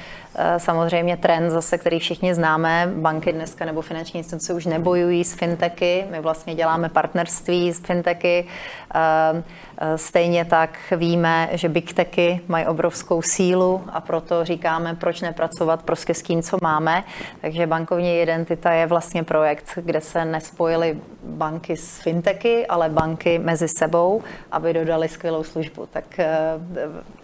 samozřejmě 0.57 1.17
trend 1.17 1.49
zase, 1.49 1.77
který 1.77 1.99
všichni 1.99 2.35
známe, 2.35 2.91
banky 2.95 3.33
dneska 3.33 3.65
nebo 3.65 3.81
finanční 3.81 4.17
instituce 4.17 4.53
už 4.53 4.65
nebojují 4.65 5.23
s 5.23 5.33
fintechy, 5.33 6.05
my 6.11 6.21
vlastně 6.21 6.55
děláme 6.55 6.89
partnerství 6.89 7.73
s 7.73 7.79
fintechy. 7.79 8.47
Eh, 8.95 9.43
eh, 9.77 9.97
stejně 9.97 10.45
tak 10.45 10.79
víme, 10.97 11.49
že 11.51 11.69
big 11.69 11.93
techy 11.93 12.41
mají 12.47 12.65
obrovskou 12.65 13.21
sílu 13.21 13.83
a 13.91 14.01
proto 14.01 14.45
říkáme, 14.45 14.95
proč 14.95 15.21
nepracovat 15.21 15.83
prostě 15.83 16.13
s 16.13 16.21
tím, 16.21 16.41
co 16.41 16.57
máme. 16.61 17.03
Takže 17.41 17.67
bankovní 17.67 18.21
identita 18.21 18.71
je 18.71 18.87
vlastně 18.87 19.23
projekt, 19.23 19.65
kde 19.75 20.01
se 20.01 20.25
nespojily 20.25 20.97
banky 21.23 21.77
s 21.77 22.01
fintechy, 22.01 22.67
ale 22.67 22.89
banky 22.89 23.39
mezi 23.39 23.67
sebou, 23.67 24.21
aby 24.51 24.73
dodali 24.73 25.09
skvělou 25.09 25.43
službu. 25.43 25.85
Tak 25.85 26.03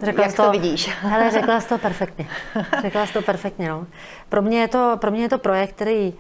řekla 0.04 0.24
jak 0.24 0.36
to, 0.36 0.44
to 0.44 0.52
vidíš? 0.52 0.90
Hele, 1.02 1.32
řekla 1.32 1.62
jsi 1.62 1.70
to 1.70 1.78
perfektně. 1.88 2.28
Řekla 2.82 2.97
Řekla 2.98 3.08
jsi 3.08 3.14
to 3.14 3.22
perfektně. 3.22 3.70
No. 3.70 3.86
Pro, 4.30 4.42
mě 4.42 4.60
je 4.60 4.68
to, 4.68 4.98
pro 5.02 5.12
mě 5.12 5.22
je 5.22 5.30
to 5.30 5.38
projekt, 5.38 5.74
který 5.74 6.14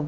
uh, 0.00 0.06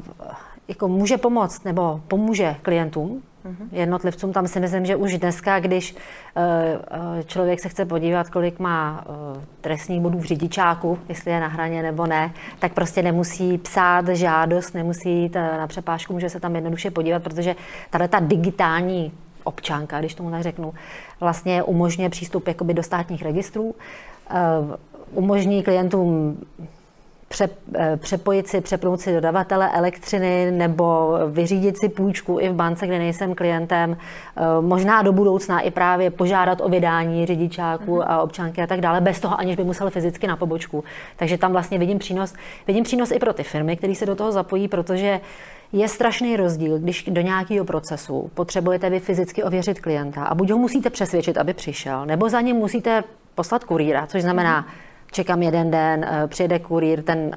jako 0.67 0.87
může 0.87 1.17
pomoct 1.17 1.63
nebo 1.63 2.01
pomůže 2.07 2.55
klientům, 2.61 3.23
mm-hmm. 3.45 3.67
jednotlivcům. 3.71 4.33
Tam 4.33 4.47
si 4.47 4.59
myslím, 4.59 4.85
že 4.85 4.95
už 4.95 5.17
dneska, 5.17 5.59
když 5.59 5.95
uh, 5.95 7.21
člověk 7.25 7.59
se 7.59 7.69
chce 7.69 7.85
podívat, 7.85 8.29
kolik 8.29 8.59
má 8.59 9.05
trestních 9.61 10.01
bodů 10.01 10.19
v 10.19 10.23
řidičáku, 10.23 10.99
jestli 11.09 11.31
je 11.31 11.39
na 11.39 11.47
hraně 11.47 11.83
nebo 11.83 12.07
ne, 12.07 12.33
tak 12.59 12.73
prostě 12.73 13.03
nemusí 13.03 13.57
psát 13.57 14.07
žádost, 14.07 14.73
nemusí 14.73 15.09
jít 15.09 15.35
na 15.35 15.67
přepážku, 15.67 16.13
může 16.13 16.29
se 16.29 16.39
tam 16.39 16.55
jednoduše 16.55 16.91
podívat, 16.91 17.23
protože 17.23 17.55
tahle 17.89 18.07
ta 18.07 18.19
digitální 18.19 19.11
občanka, 19.43 19.99
když 19.99 20.15
tomu 20.15 20.31
tak 20.31 20.41
řeknu, 20.41 20.73
vlastně 21.19 21.63
umožňuje 21.63 22.09
přístup 22.09 22.47
jakoby 22.47 22.73
do 22.73 22.83
státních 22.83 23.23
registrů 23.23 23.75
umožní 25.13 25.63
klientům 25.63 26.37
pře, 27.31 27.49
eh, 27.75 27.97
přepojit 27.97 28.47
si, 28.47 28.61
přepnout 28.61 29.01
si 29.01 29.13
dodavatele 29.13 29.69
elektřiny 29.73 30.51
nebo 30.51 31.13
vyřídit 31.29 31.77
si 31.77 31.89
půjčku 31.89 32.39
i 32.39 32.49
v 32.49 32.53
bance, 32.53 32.87
kde 32.87 32.99
nejsem 32.99 33.35
klientem, 33.35 33.97
eh, 33.97 34.41
možná 34.61 35.01
do 35.01 35.13
budoucna 35.13 35.59
i 35.59 35.71
právě 35.71 36.09
požádat 36.11 36.61
o 36.61 36.69
vydání 36.69 37.25
řidičáku 37.25 37.95
mhm. 37.95 38.05
a 38.07 38.21
občanky 38.21 38.61
a 38.61 38.67
tak 38.67 38.81
dále, 38.81 39.01
bez 39.01 39.19
toho, 39.19 39.39
aniž 39.39 39.55
by 39.55 39.63
musel 39.63 39.89
fyzicky 39.89 40.27
na 40.27 40.35
pobočku. 40.35 40.83
Takže 41.15 41.37
tam 41.37 41.51
vlastně 41.51 41.77
vidím 41.79 41.99
přínos, 41.99 42.33
vidím 42.67 42.83
přínos 42.83 43.11
i 43.11 43.19
pro 43.19 43.33
ty 43.33 43.43
firmy, 43.43 43.77
které 43.77 43.95
se 43.95 44.05
do 44.05 44.15
toho 44.15 44.31
zapojí, 44.31 44.67
protože 44.67 45.19
je 45.73 45.87
strašný 45.87 46.37
rozdíl, 46.37 46.79
když 46.79 47.03
do 47.03 47.21
nějakého 47.21 47.65
procesu 47.65 48.31
potřebujete 48.33 48.89
vy 48.89 48.99
fyzicky 48.99 49.43
ověřit 49.43 49.79
klienta 49.79 50.23
a 50.23 50.35
buď 50.35 50.51
ho 50.51 50.57
musíte 50.57 50.89
přesvědčit, 50.89 51.37
aby 51.37 51.53
přišel, 51.53 52.05
nebo 52.05 52.29
za 52.29 52.41
ním 52.41 52.55
musíte 52.55 53.03
poslat 53.35 53.63
kurýra, 53.63 54.07
což 54.07 54.21
znamená, 54.21 54.61
mm-hmm 54.61 54.90
čekám 55.11 55.43
jeden 55.43 55.71
den, 55.71 56.03
eh, 56.03 56.27
přijede 56.27 56.59
kurýr, 56.59 57.03
ten 57.03 57.31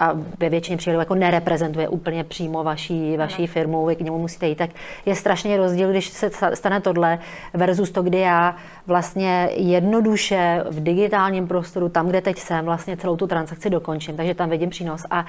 a 0.00 0.12
ve 0.38 0.48
většině 0.48 0.76
případů 0.76 0.98
jako 0.98 1.14
nereprezentuje 1.14 1.88
úplně 1.88 2.24
přímo 2.24 2.64
vaší, 2.64 3.16
vaší 3.16 3.46
firmu, 3.46 3.86
vy 3.86 3.96
k 3.96 4.00
němu 4.00 4.18
musíte 4.18 4.48
jít, 4.48 4.58
tak 4.58 4.70
je 5.06 5.14
strašně 5.14 5.56
rozdíl, 5.56 5.90
když 5.90 6.08
se 6.08 6.30
stane 6.54 6.80
tohle 6.80 7.18
versus 7.54 7.90
to, 7.90 8.02
kdy 8.02 8.18
já 8.18 8.56
vlastně 8.86 9.48
jednoduše 9.52 10.64
v 10.70 10.82
digitálním 10.82 11.46
prostoru, 11.46 11.88
tam, 11.88 12.08
kde 12.08 12.20
teď 12.20 12.38
jsem, 12.38 12.64
vlastně 12.64 12.96
celou 12.96 13.16
tu 13.16 13.26
transakci 13.26 13.70
dokončím, 13.70 14.16
takže 14.16 14.34
tam 14.34 14.50
vidím 14.50 14.70
přínos. 14.70 15.06
A, 15.10 15.26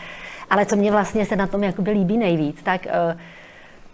ale 0.50 0.66
co 0.66 0.76
mě 0.76 0.92
vlastně 0.92 1.26
se 1.26 1.36
na 1.36 1.48
tom 1.48 1.64
jakoby 1.64 1.92
líbí 1.92 2.18
nejvíc, 2.18 2.64
tak 2.64 2.86
uh, 2.86 3.20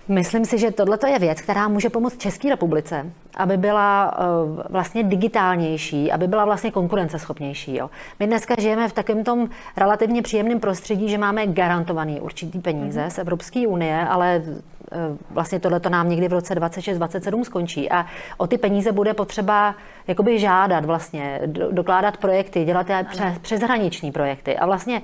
Myslím 0.07 0.45
si, 0.45 0.57
že 0.57 0.71
tohle 0.71 0.97
je 1.07 1.19
věc, 1.19 1.41
která 1.41 1.67
může 1.67 1.89
pomoct 1.89 2.17
České 2.17 2.49
republice, 2.49 3.05
aby 3.35 3.57
byla 3.57 4.17
uh, 4.17 4.61
vlastně 4.69 5.03
digitálnější, 5.03 6.11
aby 6.11 6.27
byla 6.27 6.45
vlastně 6.45 6.71
konkurenceschopnější. 6.71 7.75
Jo. 7.75 7.89
My 8.19 8.27
dneska 8.27 8.55
žijeme 8.57 8.89
v 8.89 8.93
takovém 8.93 9.23
tom 9.23 9.49
relativně 9.77 10.21
příjemném 10.21 10.59
prostředí, 10.59 11.09
že 11.09 11.17
máme 11.17 11.47
garantovaný 11.47 12.21
určitý 12.21 12.59
peníze 12.59 13.01
mm-hmm. 13.01 13.09
z 13.09 13.17
Evropské 13.17 13.67
unie, 13.67 14.07
ale 14.09 14.43
uh, 14.45 15.17
vlastně 15.29 15.59
tohle 15.59 15.79
to 15.79 15.89
nám 15.89 16.09
někdy 16.09 16.27
v 16.27 16.33
roce 16.33 16.55
26-27 16.55 17.43
skončí 17.43 17.91
a 17.91 18.05
o 18.37 18.47
ty 18.47 18.57
peníze 18.57 18.91
bude 18.91 19.13
potřeba 19.13 19.75
jakoby 20.07 20.39
žádat 20.39 20.85
vlastně, 20.85 21.41
do, 21.45 21.71
dokládat 21.71 22.17
projekty, 22.17 22.65
dělat 22.65 22.87
přes, 23.09 23.37
přeshraniční 23.41 24.11
projekty 24.11 24.57
a 24.57 24.65
vlastně 24.65 25.01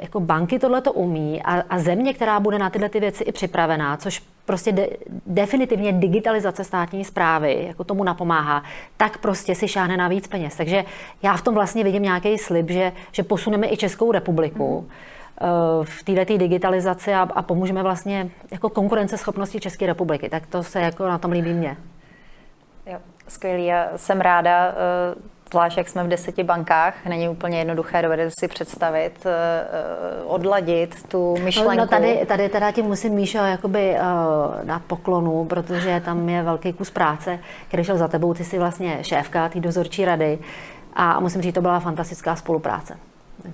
jako 0.00 0.20
banky 0.20 0.58
tohle 0.58 0.80
to 0.80 0.92
umí 0.92 1.42
a, 1.42 1.62
a 1.70 1.78
země, 1.78 2.14
která 2.14 2.40
bude 2.40 2.58
na 2.58 2.70
tyhle 2.70 2.88
ty 2.88 3.00
věci 3.00 3.24
i 3.24 3.32
připravená, 3.32 3.96
což 3.96 4.22
prostě 4.46 4.72
de, 4.72 4.88
definitivně 5.26 5.92
digitalizace 5.92 6.64
státní 6.64 7.04
zprávy 7.04 7.64
jako 7.68 7.84
tomu 7.84 8.04
napomáhá, 8.04 8.62
tak 8.96 9.18
prostě 9.18 9.54
si 9.54 9.68
šáhne 9.68 9.96
na 9.96 10.08
víc 10.08 10.28
peněz. 10.28 10.56
Takže 10.56 10.84
já 11.22 11.36
v 11.36 11.42
tom 11.42 11.54
vlastně 11.54 11.84
vidím 11.84 12.02
nějaký 12.02 12.38
slib, 12.38 12.70
že, 12.70 12.92
že 13.12 13.22
posuneme 13.22 13.66
i 13.72 13.76
Českou 13.76 14.12
republiku. 14.12 14.80
Mm 14.80 14.90
v 15.82 16.02
této 16.02 16.38
digitalizaci 16.38 17.14
a, 17.14 17.20
a 17.20 17.42
pomůžeme 17.42 17.82
vlastně 17.82 18.30
jako 18.50 18.68
konkurenceschopnosti 18.68 19.60
České 19.60 19.86
republiky. 19.86 20.28
Tak 20.28 20.46
to 20.46 20.62
se 20.62 20.80
jako 20.80 21.08
na 21.08 21.18
tom 21.18 21.32
líbí 21.32 21.52
mně. 21.52 21.76
Jo, 22.86 22.98
skvělý. 23.28 23.66
Já 23.66 23.88
jsem 23.96 24.20
ráda, 24.20 24.68
eh, 24.68 24.74
zvlášť 25.52 25.76
jak 25.78 25.88
jsme 25.88 26.04
v 26.04 26.08
deseti 26.08 26.42
bankách, 26.42 26.94
není 27.08 27.28
úplně 27.28 27.58
jednoduché, 27.58 28.02
dovedete 28.02 28.30
si 28.40 28.48
představit, 28.48 29.12
eh, 29.26 29.30
eh, 29.30 30.24
odladit 30.24 31.08
tu 31.08 31.36
myšlenku. 31.44 31.70
No, 31.70 31.76
no 31.76 31.86
tady, 31.86 32.26
tady 32.26 32.48
teda 32.48 32.72
ti 32.72 32.82
musím, 32.82 33.12
Míšo, 33.12 33.38
jakoby 33.38 33.94
uh, 33.94 34.64
dát 34.64 34.82
poklonu, 34.86 35.44
protože 35.44 36.02
tam 36.04 36.28
je 36.28 36.42
velký 36.42 36.72
kus 36.72 36.90
práce, 36.90 37.38
který 37.68 37.84
šel 37.84 37.98
za 37.98 38.08
tebou, 38.08 38.34
ty 38.34 38.44
jsi 38.44 38.58
vlastně 38.58 38.98
šéfka 39.02 39.48
té 39.48 39.60
dozorčí 39.60 40.04
rady 40.04 40.38
a 40.94 41.20
musím 41.20 41.42
říct, 41.42 41.54
to 41.54 41.60
byla 41.60 41.80
fantastická 41.80 42.36
spolupráce. 42.36 43.11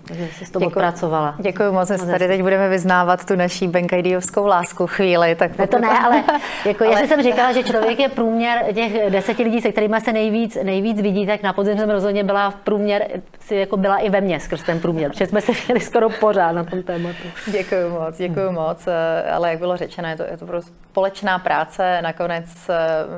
Takže 0.09 0.29
jsi 0.33 0.53
to 0.53 0.59
odpracovala. 0.59 1.35
Děkuji 1.39 1.73
moc, 1.73 1.91
že 1.91 2.07
tady 2.07 2.27
teď 2.27 2.43
budeme 2.43 2.69
vyznávat 2.69 3.25
tu 3.25 3.37
naší 3.37 3.69
Benkajdijovskou 3.69 4.47
lásku 4.47 4.87
chvíli. 4.87 5.35
Tak 5.35 5.59
ne, 5.59 5.67
to 5.67 5.79
ne, 5.79 5.89
ale 5.89 6.25
jako 6.65 6.85
ale... 6.85 7.01
já 7.01 7.07
jsem 7.07 7.23
říkala, 7.23 7.53
že 7.53 7.63
člověk 7.63 7.99
je 7.99 8.09
průměr 8.09 8.65
těch 8.75 9.11
deseti 9.11 9.43
lidí, 9.43 9.61
se 9.61 9.73
kterými 9.73 10.01
se 10.01 10.13
nejvíc, 10.13 10.59
nejvíc 10.63 11.01
vidí, 11.01 11.27
tak 11.27 11.43
na 11.43 11.53
podzim 11.53 11.79
jsem 11.79 11.91
rozhodně 11.91 12.25
byla 12.25 12.51
v 12.51 12.55
průměr, 12.55 13.07
si 13.41 13.55
jako 13.55 13.77
byla 13.77 13.97
i 13.97 14.11
ve 14.11 14.21
mně 14.21 14.41
skrz 14.41 14.63
ten 14.63 14.81
průměr, 14.81 15.11
protože 15.11 15.27
jsme 15.27 15.41
se 15.41 15.53
měli 15.67 15.81
skoro 15.81 16.09
pořád 16.11 16.53
na 16.53 16.65
tom 16.65 16.83
tématu. 16.83 17.29
Děkuji 17.47 17.91
moc, 17.91 18.17
děkuji 18.17 18.47
hmm. 18.47 18.55
moc, 18.55 18.89
ale 19.33 19.51
jak 19.51 19.59
bylo 19.59 19.77
řečeno, 19.77 20.09
je 20.09 20.17
to, 20.17 20.23
je 20.23 20.37
to 20.37 20.47
prostě 20.47 20.73
společná 20.99 21.39
práce. 21.39 22.03
Nakonec 22.03 22.71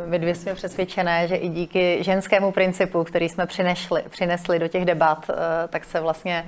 my 0.06 0.18
dvě 0.18 0.34
jsme 0.34 0.54
přesvědčené, 0.54 1.28
že 1.28 1.36
i 1.36 1.48
díky 1.48 1.98
ženskému 2.04 2.52
principu, 2.52 3.04
který 3.04 3.28
jsme 3.28 3.46
přinesli, 3.46 4.02
přinesli 4.10 4.58
do 4.58 4.68
těch 4.68 4.84
debat, 4.84 5.30
tak 5.68 5.84
se 5.84 6.00
vlastně 6.00 6.44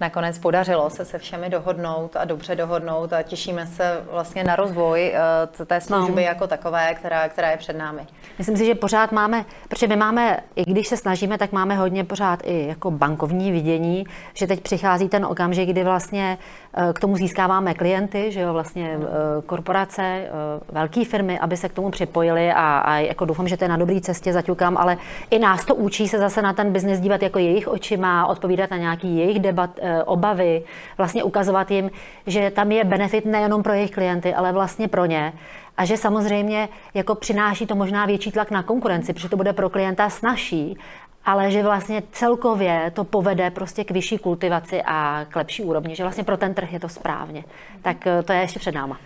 nakonec 0.00 0.38
podařilo 0.38 0.90
se 0.90 1.04
se 1.04 1.18
všemi 1.18 1.50
dohodnout 1.50 2.16
a 2.16 2.24
dobře 2.24 2.56
dohodnout 2.56 3.12
a 3.12 3.22
těšíme 3.22 3.66
se 3.66 4.04
vlastně 4.10 4.44
na 4.44 4.56
rozvoj 4.56 5.12
eh, 5.14 5.66
té 5.66 5.80
služby 5.80 6.14
no. 6.14 6.20
jako 6.20 6.46
takové, 6.46 6.94
která, 6.94 7.28
která 7.28 7.50
je 7.50 7.56
před 7.56 7.76
námi. 7.76 8.06
Myslím 8.38 8.56
si, 8.56 8.66
že 8.66 8.74
pořád 8.74 9.12
máme, 9.12 9.44
protože 9.68 9.86
my 9.86 9.96
máme, 9.96 10.40
i 10.56 10.64
když 10.70 10.88
se 10.88 10.96
snažíme, 10.96 11.38
tak 11.38 11.52
máme 11.52 11.74
hodně 11.74 12.04
pořád 12.04 12.40
i 12.44 12.66
jako 12.66 12.90
bankovní 12.90 13.52
vidění, 13.52 14.06
že 14.34 14.46
teď 14.46 14.60
přichází 14.60 15.08
ten 15.08 15.24
okamžik, 15.24 15.68
kdy 15.68 15.84
vlastně 15.84 16.38
eh, 16.40 16.65
k 16.92 17.00
tomu 17.00 17.16
získáváme 17.16 17.74
klienty, 17.74 18.32
že 18.32 18.40
jo, 18.40 18.52
vlastně 18.52 18.98
eh, 19.00 19.06
korporace, 19.46 20.28
velké 20.72 21.04
firmy, 21.04 21.38
aby 21.38 21.56
se 21.56 21.68
k 21.68 21.72
tomu 21.72 21.90
připojili 21.90 22.52
a, 22.52 22.78
a 22.78 22.96
jako 22.96 23.24
doufám, 23.24 23.48
že 23.48 23.56
to 23.56 23.64
je 23.64 23.68
na 23.68 23.76
dobré 23.76 24.00
cestě, 24.00 24.32
zaťukám, 24.32 24.76
ale 24.76 24.96
i 25.30 25.38
nás 25.38 25.64
to 25.64 25.74
učí 25.74 26.08
se 26.08 26.18
zase 26.18 26.42
na 26.42 26.52
ten 26.52 26.72
biznis 26.72 27.00
dívat 27.00 27.22
jako 27.22 27.38
jejich 27.38 27.68
očima, 27.68 28.26
odpovídat 28.26 28.70
na 28.70 28.76
nějaký 28.76 29.16
jejich 29.16 29.38
debat, 29.38 29.70
Eh, 29.86 30.02
obavy, 30.04 30.62
vlastně 30.98 31.24
ukazovat 31.24 31.70
jim, 31.70 31.90
že 32.26 32.50
tam 32.50 32.72
je 32.72 32.84
benefit 32.84 33.24
nejenom 33.24 33.62
pro 33.62 33.72
jejich 33.72 33.90
klienty, 33.90 34.34
ale 34.34 34.52
vlastně 34.52 34.88
pro 34.88 35.06
ně. 35.06 35.32
A 35.76 35.84
že 35.84 35.96
samozřejmě 35.96 36.68
jako 36.94 37.14
přináší 37.14 37.66
to 37.66 37.74
možná 37.74 38.06
větší 38.06 38.32
tlak 38.32 38.50
na 38.50 38.62
konkurenci, 38.62 39.12
protože 39.12 39.28
to 39.28 39.36
bude 39.36 39.52
pro 39.52 39.70
klienta 39.70 40.10
snažší, 40.10 40.78
ale 41.26 41.50
že 41.50 41.62
vlastně 41.62 42.02
celkově 42.12 42.92
to 42.94 43.04
povede 43.04 43.50
prostě 43.50 43.84
k 43.84 43.90
vyšší 43.90 44.18
kultivaci 44.18 44.82
a 44.86 45.24
k 45.28 45.36
lepší 45.36 45.62
úrovni, 45.62 45.96
že 45.96 46.02
vlastně 46.02 46.24
pro 46.24 46.36
ten 46.36 46.54
trh 46.54 46.72
je 46.72 46.80
to 46.80 46.88
správně. 46.88 47.44
Tak 47.82 48.06
eh, 48.06 48.22
to 48.22 48.32
je 48.32 48.40
ještě 48.40 48.58
před 48.58 48.74
náma. 48.74 48.98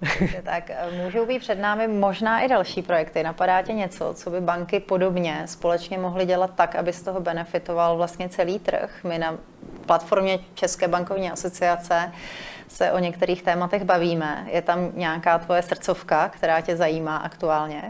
tak 0.44 0.70
eh, 0.70 1.04
můžou 1.04 1.26
být 1.26 1.38
před 1.38 1.54
námi 1.54 1.88
možná 1.88 2.40
i 2.40 2.48
další 2.48 2.82
projekty. 2.82 3.22
Napadá 3.22 3.62
tě 3.62 3.72
něco, 3.72 4.14
co 4.14 4.30
by 4.30 4.40
banky 4.40 4.80
podobně 4.80 5.42
společně 5.46 5.98
mohly 5.98 6.26
dělat 6.26 6.50
tak, 6.54 6.74
aby 6.74 6.92
z 6.92 7.02
toho 7.02 7.20
benefitoval 7.20 7.96
vlastně 7.96 8.28
celý 8.28 8.58
trh? 8.58 9.00
My 9.04 9.18
na 9.18 9.36
platformě 9.86 10.38
České 10.54 10.88
bankovní 10.88 11.30
asociace 11.30 12.12
se 12.68 12.92
o 12.92 12.98
některých 12.98 13.42
tématech 13.42 13.84
bavíme. 13.84 14.46
Je 14.52 14.62
tam 14.62 14.92
nějaká 14.94 15.38
tvoje 15.38 15.62
srdcovka, 15.62 16.28
která 16.28 16.60
tě 16.60 16.76
zajímá 16.76 17.16
aktuálně? 17.16 17.82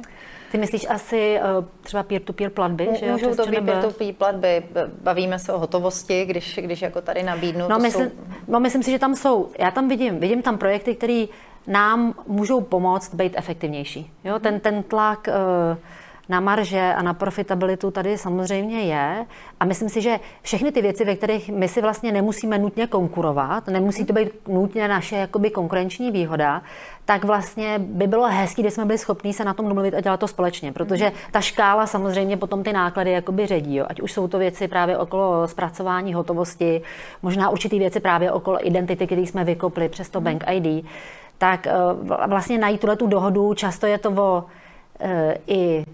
Ty 0.51 0.59
myslíš 0.59 0.87
asi 0.89 1.39
eh, 1.39 1.43
třeba 1.81 2.03
peer-to-peer 2.03 2.51
platby? 2.51 2.89
že 3.01 3.13
Můžou 3.13 3.35
to 3.35 3.47
být 3.47 3.61
peer-to-peer 3.61 4.15
platby. 4.15 4.63
Bavíme 5.03 5.39
se 5.39 5.53
o 5.53 5.59
hotovosti, 5.59 6.25
když, 6.25 6.59
když 6.63 6.83
jako 6.83 7.01
tady 7.01 7.23
nabídnu. 7.23 7.69
No, 7.69 7.79
myslím, 7.79 8.11
jsou... 8.11 8.17
no, 8.49 8.61
myslím 8.61 8.83
si, 8.83 8.91
že 8.91 8.99
tam 8.99 9.15
jsou, 9.15 9.49
já 9.59 9.71
tam 9.71 9.89
vidím, 9.89 10.21
vidím 10.21 10.43
tam 10.43 10.59
projekty, 10.59 10.95
které 10.95 11.25
nám 11.67 12.15
můžou 12.27 12.61
pomoct 12.61 13.15
být 13.15 13.33
efektivnější. 13.37 14.13
Jo? 14.25 14.39
Ten, 14.39 14.61
ten 14.61 14.83
tlak 14.83 15.29
uh, 15.29 15.79
na 16.31 16.40
marže 16.40 16.95
a 16.97 17.03
na 17.03 17.14
profitabilitu 17.14 17.90
tady 17.90 18.19
samozřejmě 18.19 18.81
je. 18.81 19.27
A 19.61 19.64
myslím 19.64 19.88
si, 19.88 20.01
že 20.01 20.21
všechny 20.43 20.73
ty 20.73 20.83
věci, 20.83 21.05
ve 21.05 21.16
kterých 21.16 21.49
my 21.49 21.69
si 21.69 21.83
vlastně 21.83 22.12
nemusíme 22.12 22.59
nutně 22.59 22.87
konkurovat, 22.87 23.66
nemusí 23.66 24.05
to 24.05 24.12
být 24.12 24.49
nutně 24.49 24.88
naše 24.88 25.16
jakoby 25.16 25.51
konkurenční 25.51 26.11
výhoda, 26.11 26.62
tak 27.05 27.25
vlastně 27.25 27.79
by 27.79 28.07
bylo 28.07 28.27
hezký, 28.27 28.62
když 28.62 28.75
jsme 28.75 28.85
byli 28.85 28.99
schopni 28.99 29.33
se 29.33 29.45
na 29.45 29.55
tom 29.55 29.69
domluvit 29.69 29.95
a 29.95 30.01
dělat 30.01 30.21
to 30.21 30.29
společně, 30.29 30.73
protože 30.73 31.12
ta 31.31 31.40
škála 31.40 31.87
samozřejmě 31.87 32.37
potom 32.37 32.62
ty 32.62 32.73
náklady 32.73 33.11
jakoby 33.11 33.47
ředí, 33.47 33.77
jo. 33.77 33.87
ať 33.88 34.01
už 34.01 34.12
jsou 34.12 34.29
to 34.29 34.38
věci 34.38 34.69
právě 34.69 34.99
okolo 34.99 35.49
zpracování 35.49 36.14
hotovosti, 36.14 36.83
možná 37.23 37.51
určitý 37.51 37.79
věci 37.79 38.01
právě 38.01 38.33
okolo 38.33 38.66
identity, 38.66 39.07
který 39.07 39.27
jsme 39.27 39.45
vykopli 39.45 39.88
přes 39.88 40.11
to 40.11 40.21
Bank 40.21 40.45
ID, 40.53 40.87
tak 41.38 41.66
eh, 41.66 41.73
vlastně 42.27 42.59
najít 42.59 42.81
tuhle 42.81 42.97
tu 42.97 43.07
dohodu, 43.07 43.55
často 43.55 43.87
je 43.87 43.99
to 43.99 44.11
o 44.11 44.45
eh, 45.01 45.35
i 45.47 45.85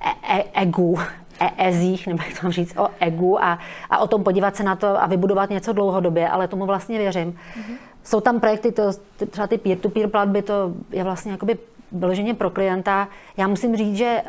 e, 0.00 0.38
e, 0.38 0.44
egu, 0.54 0.98
e, 1.40 1.68
ezích, 1.68 2.06
nebo 2.06 2.22
jak 2.26 2.40
to 2.40 2.46
mám 2.46 2.52
říct, 2.52 2.78
o 2.78 2.88
egu 3.00 3.44
a, 3.44 3.58
a 3.90 3.98
o 3.98 4.06
tom 4.06 4.24
podívat 4.24 4.56
se 4.56 4.64
na 4.64 4.76
to 4.76 5.02
a 5.02 5.06
vybudovat 5.06 5.50
něco 5.50 5.72
dlouhodobě, 5.72 6.28
ale 6.28 6.48
tomu 6.48 6.66
vlastně 6.66 6.98
věřím. 6.98 7.32
Mm-hmm. 7.32 7.76
Jsou 8.02 8.20
tam 8.20 8.40
projekty, 8.40 8.72
to, 8.72 8.82
třeba 9.30 9.46
ty 9.46 9.58
peer-to-peer 9.58 10.08
platby, 10.08 10.42
to 10.42 10.72
je 10.90 11.04
vlastně 11.04 11.32
jakoby 11.32 11.58
vyloženě 11.92 12.34
pro 12.34 12.50
klienta. 12.50 13.08
Já 13.36 13.48
musím 13.48 13.76
říct, 13.76 13.96
že 13.96 14.22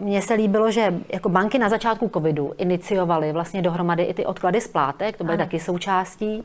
uh, 0.00 0.06
mně 0.06 0.22
se 0.22 0.34
líbilo, 0.34 0.70
že 0.70 0.94
jako 1.12 1.28
banky 1.28 1.58
na 1.58 1.68
začátku 1.68 2.08
covidu 2.08 2.52
iniciovaly 2.58 3.32
vlastně 3.32 3.62
dohromady 3.62 4.02
i 4.02 4.14
ty 4.14 4.26
odklady 4.26 4.60
splátek, 4.60 5.16
to 5.16 5.24
byly 5.24 5.34
ano. 5.34 5.44
taky 5.44 5.60
součástí. 5.60 6.44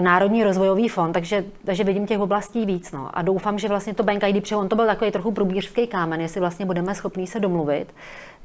Národní 0.00 0.44
rozvojový 0.44 0.88
fond, 0.88 1.12
takže, 1.12 1.44
takže 1.64 1.84
vidím 1.84 2.06
těch 2.06 2.20
oblastí 2.20 2.66
víc. 2.66 2.92
No. 2.92 3.10
A 3.12 3.22
doufám, 3.22 3.58
že 3.58 3.68
vlastně 3.68 3.94
to 3.94 4.02
Bank 4.02 4.22
ID, 4.22 4.42
protože 4.42 4.56
on 4.56 4.68
to 4.68 4.76
byl 4.76 4.86
takový 4.86 5.10
trochu 5.10 5.32
průbířský 5.32 5.86
kámen, 5.86 6.20
jestli 6.20 6.40
vlastně 6.40 6.66
budeme 6.66 6.94
schopni 6.94 7.26
se 7.26 7.40
domluvit, 7.40 7.94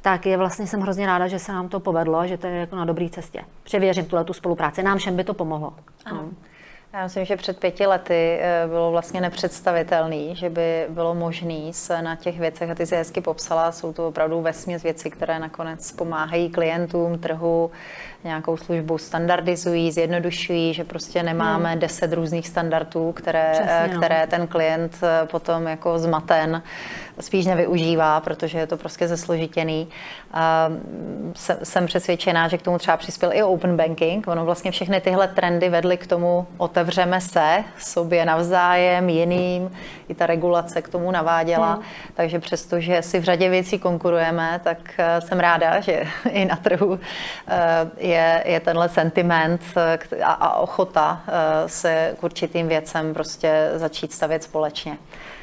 tak 0.02 0.26
je 0.26 0.38
vlastně 0.38 0.68
jsem 0.68 0.82
hrozně 0.82 1.06
ráda, 1.06 1.28
že 1.28 1.40
se 1.40 1.52
nám 1.52 1.70
to 1.70 1.80
povedlo, 1.80 2.28
že 2.28 2.38
to 2.38 2.48
je 2.48 2.54
jako 2.54 2.76
na 2.76 2.86
dobré 2.86 3.10
cestě. 3.10 3.42
Převěřím 3.64 4.06
tuhle 4.06 4.24
tu 4.24 4.34
spolupráci. 4.34 4.84
Nám 4.84 4.98
všem 4.98 5.16
by 5.16 5.24
to 5.24 5.34
pomohlo. 5.34 5.74
Ano. 6.06 6.22
No. 6.22 6.30
Já 6.94 7.04
myslím, 7.04 7.26
že 7.26 7.38
před 7.38 7.60
pěti 7.60 7.86
lety 7.86 8.38
eh, 8.42 8.68
bylo 8.68 8.92
vlastně 8.92 9.22
nepředstavitelné, 9.22 10.36
že 10.36 10.50
by 10.50 10.86
bylo 10.90 11.16
možné 11.16 11.74
se 11.74 12.02
na 12.02 12.16
těch 12.16 12.40
věcech, 12.40 12.70
a 12.70 12.76
ty 12.76 12.86
si 12.86 12.96
hezky 12.96 13.22
popsala, 13.22 13.72
jsou 13.72 13.94
to 13.94 14.08
opravdu 14.08 14.42
vesměs 14.42 14.84
věci, 14.84 15.10
které 15.10 15.40
nakonec 15.40 15.92
pomáhají 15.92 16.50
klientům, 16.50 17.20
trhu, 17.20 17.72
nějakou 18.24 18.58
službu 18.58 18.98
standardizují, 18.98 19.92
zjednodušují, 19.92 20.74
že 20.74 20.84
prostě 20.84 21.24
nemáme 21.24 21.70
hmm. 21.70 21.80
deset 21.80 22.14
různých 22.14 22.48
standardů, 22.48 23.12
které, 23.12 23.50
Přesně, 23.52 23.94
no. 23.94 24.00
které 24.00 24.28
ten 24.28 24.48
klient 24.48 24.98
eh, 25.04 25.26
potom 25.26 25.68
jako 25.68 26.00
zmaten 26.00 26.64
spíš 27.20 27.46
nevyužívá, 27.46 28.20
protože 28.20 28.58
je 28.58 28.68
to 28.68 28.78
prostě 28.78 29.08
zesložitěný. 29.08 29.88
Jsem 31.64 31.86
přesvědčená, 31.86 32.48
že 32.48 32.58
k 32.58 32.62
tomu 32.62 32.78
třeba 32.78 32.98
přispěl 32.98 33.34
i 33.34 33.44
open 33.44 33.78
banking. 33.78 34.28
Ono 34.28 34.46
vlastně 34.46 34.72
všechny 34.72 35.02
tyhle 35.02 35.28
trendy 35.28 35.70
vedly 35.70 35.98
k 35.98 36.08
tomu, 36.08 36.48
otevřeme 36.58 37.22
se 37.22 37.64
sobě 37.80 38.26
navzájem, 38.26 39.10
jiným, 39.10 39.72
i 40.10 40.14
ta 40.14 40.26
regulace 40.26 40.82
k 40.82 40.90
tomu 40.90 41.12
naváděla. 41.12 41.74
Hmm. 41.74 41.84
Takže 42.14 42.40
přestože 42.40 43.02
si 43.02 43.20
v 43.20 43.24
řadě 43.24 43.50
věcí 43.50 43.80
konkurujeme, 43.80 44.62
tak 44.64 44.78
eh, 44.98 45.22
jsem 45.22 45.40
ráda, 45.40 45.80
že 45.80 46.04
i 46.30 46.46
na 46.46 46.56
trhu 46.56 47.00
je 47.98 48.14
je, 48.14 48.44
je 48.46 48.60
tenhle 48.60 48.90
sentiment 48.90 49.62
a, 50.24 50.32
a 50.32 50.60
ochota 50.60 51.22
eh, 51.28 51.70
se 51.70 52.16
k 52.20 52.24
určitým 52.24 52.68
věcem 52.68 53.14
prostě 53.14 53.72
začít 53.76 54.14
stavět 54.14 54.44
společně. 54.44 54.98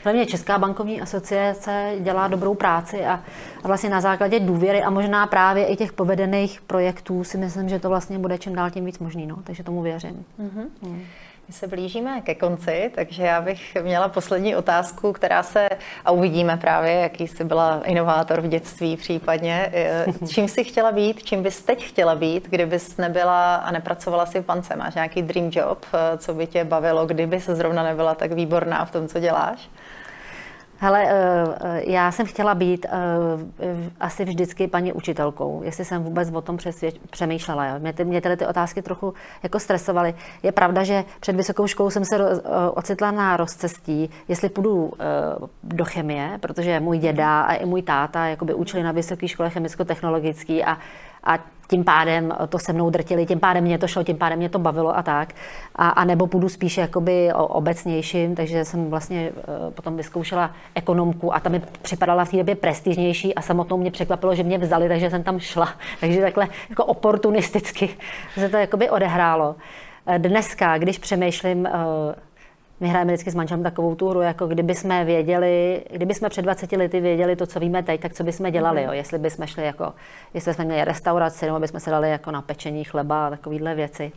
Hlavně 0.04 0.26
Česká 0.26 0.58
bankovní 0.58 1.00
asociace 1.00 1.92
dělá 1.98 2.28
dobrou 2.28 2.54
práci 2.54 3.04
a, 3.04 3.20
a 3.64 3.68
vlastně 3.68 3.90
na 3.90 4.00
základě 4.00 4.40
důvěry 4.40 4.82
a 4.82 4.90
možná 4.90 5.26
právě 5.26 5.66
i 5.66 5.76
těch 5.76 5.92
povedených 5.92 6.60
projektů 6.60 7.24
si 7.24 7.38
myslím, 7.38 7.68
že 7.68 7.78
to 7.78 7.88
vlastně 7.88 8.18
bude 8.18 8.38
čím 8.38 8.54
dál 8.54 8.70
tím 8.70 8.84
víc 8.84 8.98
možný, 8.98 9.26
no, 9.26 9.36
takže 9.44 9.62
tomu 9.62 9.82
věřím. 9.82 10.24
Mm-hmm. 10.40 10.66
Mm. 10.82 11.06
My 11.50 11.54
se 11.54 11.66
blížíme 11.66 12.20
ke 12.20 12.34
konci, 12.34 12.90
takže 12.94 13.22
já 13.22 13.40
bych 13.40 13.76
měla 13.82 14.08
poslední 14.08 14.56
otázku, 14.56 15.12
která 15.12 15.42
se, 15.42 15.68
a 16.04 16.10
uvidíme 16.10 16.56
právě, 16.56 16.92
jaký 16.92 17.28
jsi 17.28 17.44
byla 17.44 17.80
inovátor 17.84 18.40
v 18.40 18.48
dětství 18.48 18.96
případně. 18.96 19.72
Čím 20.28 20.48
jsi 20.48 20.64
chtěla 20.64 20.92
být, 20.92 21.22
čím 21.22 21.42
bys 21.42 21.62
teď 21.62 21.84
chtěla 21.84 22.14
být, 22.14 22.48
kdybys 22.50 22.96
nebyla 22.96 23.56
a 23.56 23.72
nepracovala 23.72 24.26
si 24.26 24.40
v 24.40 24.46
bance? 24.46 24.76
Máš 24.76 24.94
nějaký 24.94 25.22
dream 25.22 25.50
job, 25.52 25.86
co 26.18 26.34
by 26.34 26.46
tě 26.46 26.64
bavilo, 26.64 27.06
kdyby 27.06 27.40
se 27.40 27.54
zrovna 27.54 27.82
nebyla 27.82 28.14
tak 28.14 28.32
výborná 28.32 28.84
v 28.84 28.90
tom, 28.90 29.08
co 29.08 29.20
děláš? 29.20 29.68
Hele, 30.82 31.04
eh, 31.04 31.14
eh, 31.60 31.90
já 31.90 32.12
jsem 32.12 32.26
chtěla 32.26 32.54
být 32.54 32.86
eh, 32.86 32.90
asi 34.00 34.24
vždycky 34.24 34.68
paní 34.68 34.92
učitelkou, 34.92 35.62
jestli 35.64 35.84
jsem 35.84 36.02
vůbec 36.02 36.30
o 36.32 36.40
tom 36.40 36.58
přemýšlela. 37.10 37.66
Jo. 37.66 37.74
Mě, 37.78 37.92
ty, 37.92 38.04
mě 38.04 38.20
tyhle 38.20 38.36
ty 38.36 38.46
otázky 38.46 38.82
trochu 38.82 39.14
jako 39.42 39.60
stresovaly. 39.60 40.14
Je 40.42 40.52
pravda, 40.52 40.84
že 40.84 41.04
před 41.20 41.36
vysokou 41.36 41.66
školou 41.66 41.90
jsem 41.90 42.04
se 42.04 42.40
ocitla 42.70 43.10
na 43.10 43.36
rozcestí, 43.36 44.10
jestli 44.28 44.48
půjdu 44.48 44.92
do 45.62 45.84
chemie, 45.84 46.38
protože 46.40 46.80
můj 46.80 46.98
děda 46.98 47.42
a 47.42 47.54
i 47.54 47.66
můj 47.66 47.82
táta 47.82 48.26
jakoby 48.26 48.54
učili 48.54 48.82
na 48.82 48.92
vysoké 48.92 49.28
škole 49.28 49.50
chemicko-technologický 49.50 50.64
a, 50.64 50.78
a 51.24 51.38
tím 51.70 51.84
pádem 51.84 52.32
to 52.48 52.58
se 52.58 52.72
mnou 52.72 52.90
drtili, 52.90 53.26
tím 53.26 53.40
pádem 53.40 53.64
mě 53.64 53.78
to 53.78 53.86
šlo, 53.86 54.04
tím 54.04 54.16
pádem 54.16 54.38
mě 54.38 54.48
to 54.48 54.58
bavilo 54.58 54.96
a 54.96 55.02
tak. 55.02 55.32
A, 55.76 55.88
a 55.88 56.04
nebo 56.04 56.26
půjdu 56.26 56.48
spíš 56.48 56.78
jakoby 56.78 57.32
obecnějším, 57.34 58.34
takže 58.34 58.64
jsem 58.64 58.90
vlastně 58.90 59.30
uh, 59.30 59.72
potom 59.72 59.96
vyzkoušela 59.96 60.50
ekonomku 60.74 61.34
a 61.34 61.40
tam 61.40 61.52
mi 61.52 61.62
připadala 61.82 62.24
v 62.24 62.30
té 62.30 62.36
době 62.36 62.54
prestižnější 62.54 63.34
a 63.34 63.42
samotnou 63.42 63.76
mě 63.76 63.90
překvapilo, 63.90 64.34
že 64.34 64.42
mě 64.42 64.58
vzali, 64.58 64.88
takže 64.88 65.10
jsem 65.10 65.22
tam 65.22 65.38
šla. 65.38 65.68
Takže 66.00 66.20
takhle 66.20 66.48
jako 66.70 66.84
oportunisticky 66.84 67.88
se 68.34 68.48
to 68.48 68.56
jakoby 68.56 68.90
odehrálo. 68.90 69.56
Eh, 70.06 70.18
dneska, 70.18 70.78
když 70.78 70.98
přemýšlím, 70.98 71.60
uh, 71.60 71.68
my 72.80 72.88
hrajeme 72.88 73.12
vždycky 73.12 73.30
s 73.30 73.34
manželem 73.34 73.62
takovou 73.62 73.94
tu 73.94 74.08
hru, 74.08 74.20
jako 74.20 74.46
kdyby 74.46 74.74
jsme 74.74 75.04
věděli, 75.04 75.84
kdyby 75.90 76.14
jsme 76.14 76.28
před 76.28 76.42
20 76.42 76.72
lety 76.72 77.00
věděli 77.00 77.36
to, 77.36 77.46
co 77.46 77.60
víme 77.60 77.82
teď, 77.82 78.00
tak 78.00 78.14
co 78.14 78.24
bychom 78.24 78.50
dělali, 78.50 78.82
jo? 78.82 78.92
jestli 78.92 79.18
bychom 79.18 79.46
šli 79.46 79.64
jako, 79.64 79.92
jestli 80.34 80.54
jsme 80.54 80.64
měli 80.64 80.84
restauraci, 80.84 81.46
nebo 81.46 81.60
bychom 81.60 81.80
se 81.80 81.90
dali 81.90 82.10
jako 82.10 82.30
na 82.30 82.42
pečení 82.42 82.84
chleba 82.84 83.26
a 83.26 83.30
takovéhle 83.30 83.74
věci. 83.74 84.12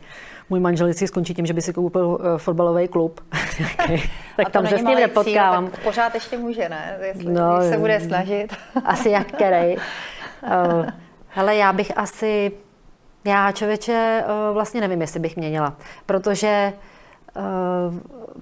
Můj 0.50 0.60
manžel 0.60 0.86
vždycky 0.86 1.06
skončí 1.06 1.34
tím, 1.34 1.46
že 1.46 1.54
by 1.54 1.62
si 1.62 1.72
koupil 1.72 2.06
uh, 2.06 2.18
fotbalový 2.36 2.88
klub. 2.88 3.20
tak 4.36 4.50
tam 4.50 4.66
se 4.66 4.78
s 4.78 4.84
tím 4.84 4.94
nepotkávám. 4.94 5.70
Tak 5.70 5.80
pořád 5.80 6.14
ještě 6.14 6.38
může, 6.38 6.68
ne? 6.68 6.98
Jestli 7.00 7.32
no, 7.32 7.62
se 7.68 7.78
bude 7.78 8.00
snažit. 8.00 8.56
asi 8.84 9.10
jak 9.10 9.32
kerej. 9.32 9.76
Uh, 10.42 10.86
hele, 11.28 11.56
já 11.56 11.72
bych 11.72 11.98
asi, 11.98 12.52
já 13.24 13.52
člověče 13.52 14.24
uh, 14.26 14.54
vlastně 14.54 14.80
nevím, 14.80 15.00
jestli 15.00 15.20
bych 15.20 15.36
měnila, 15.36 15.76
protože 16.06 16.72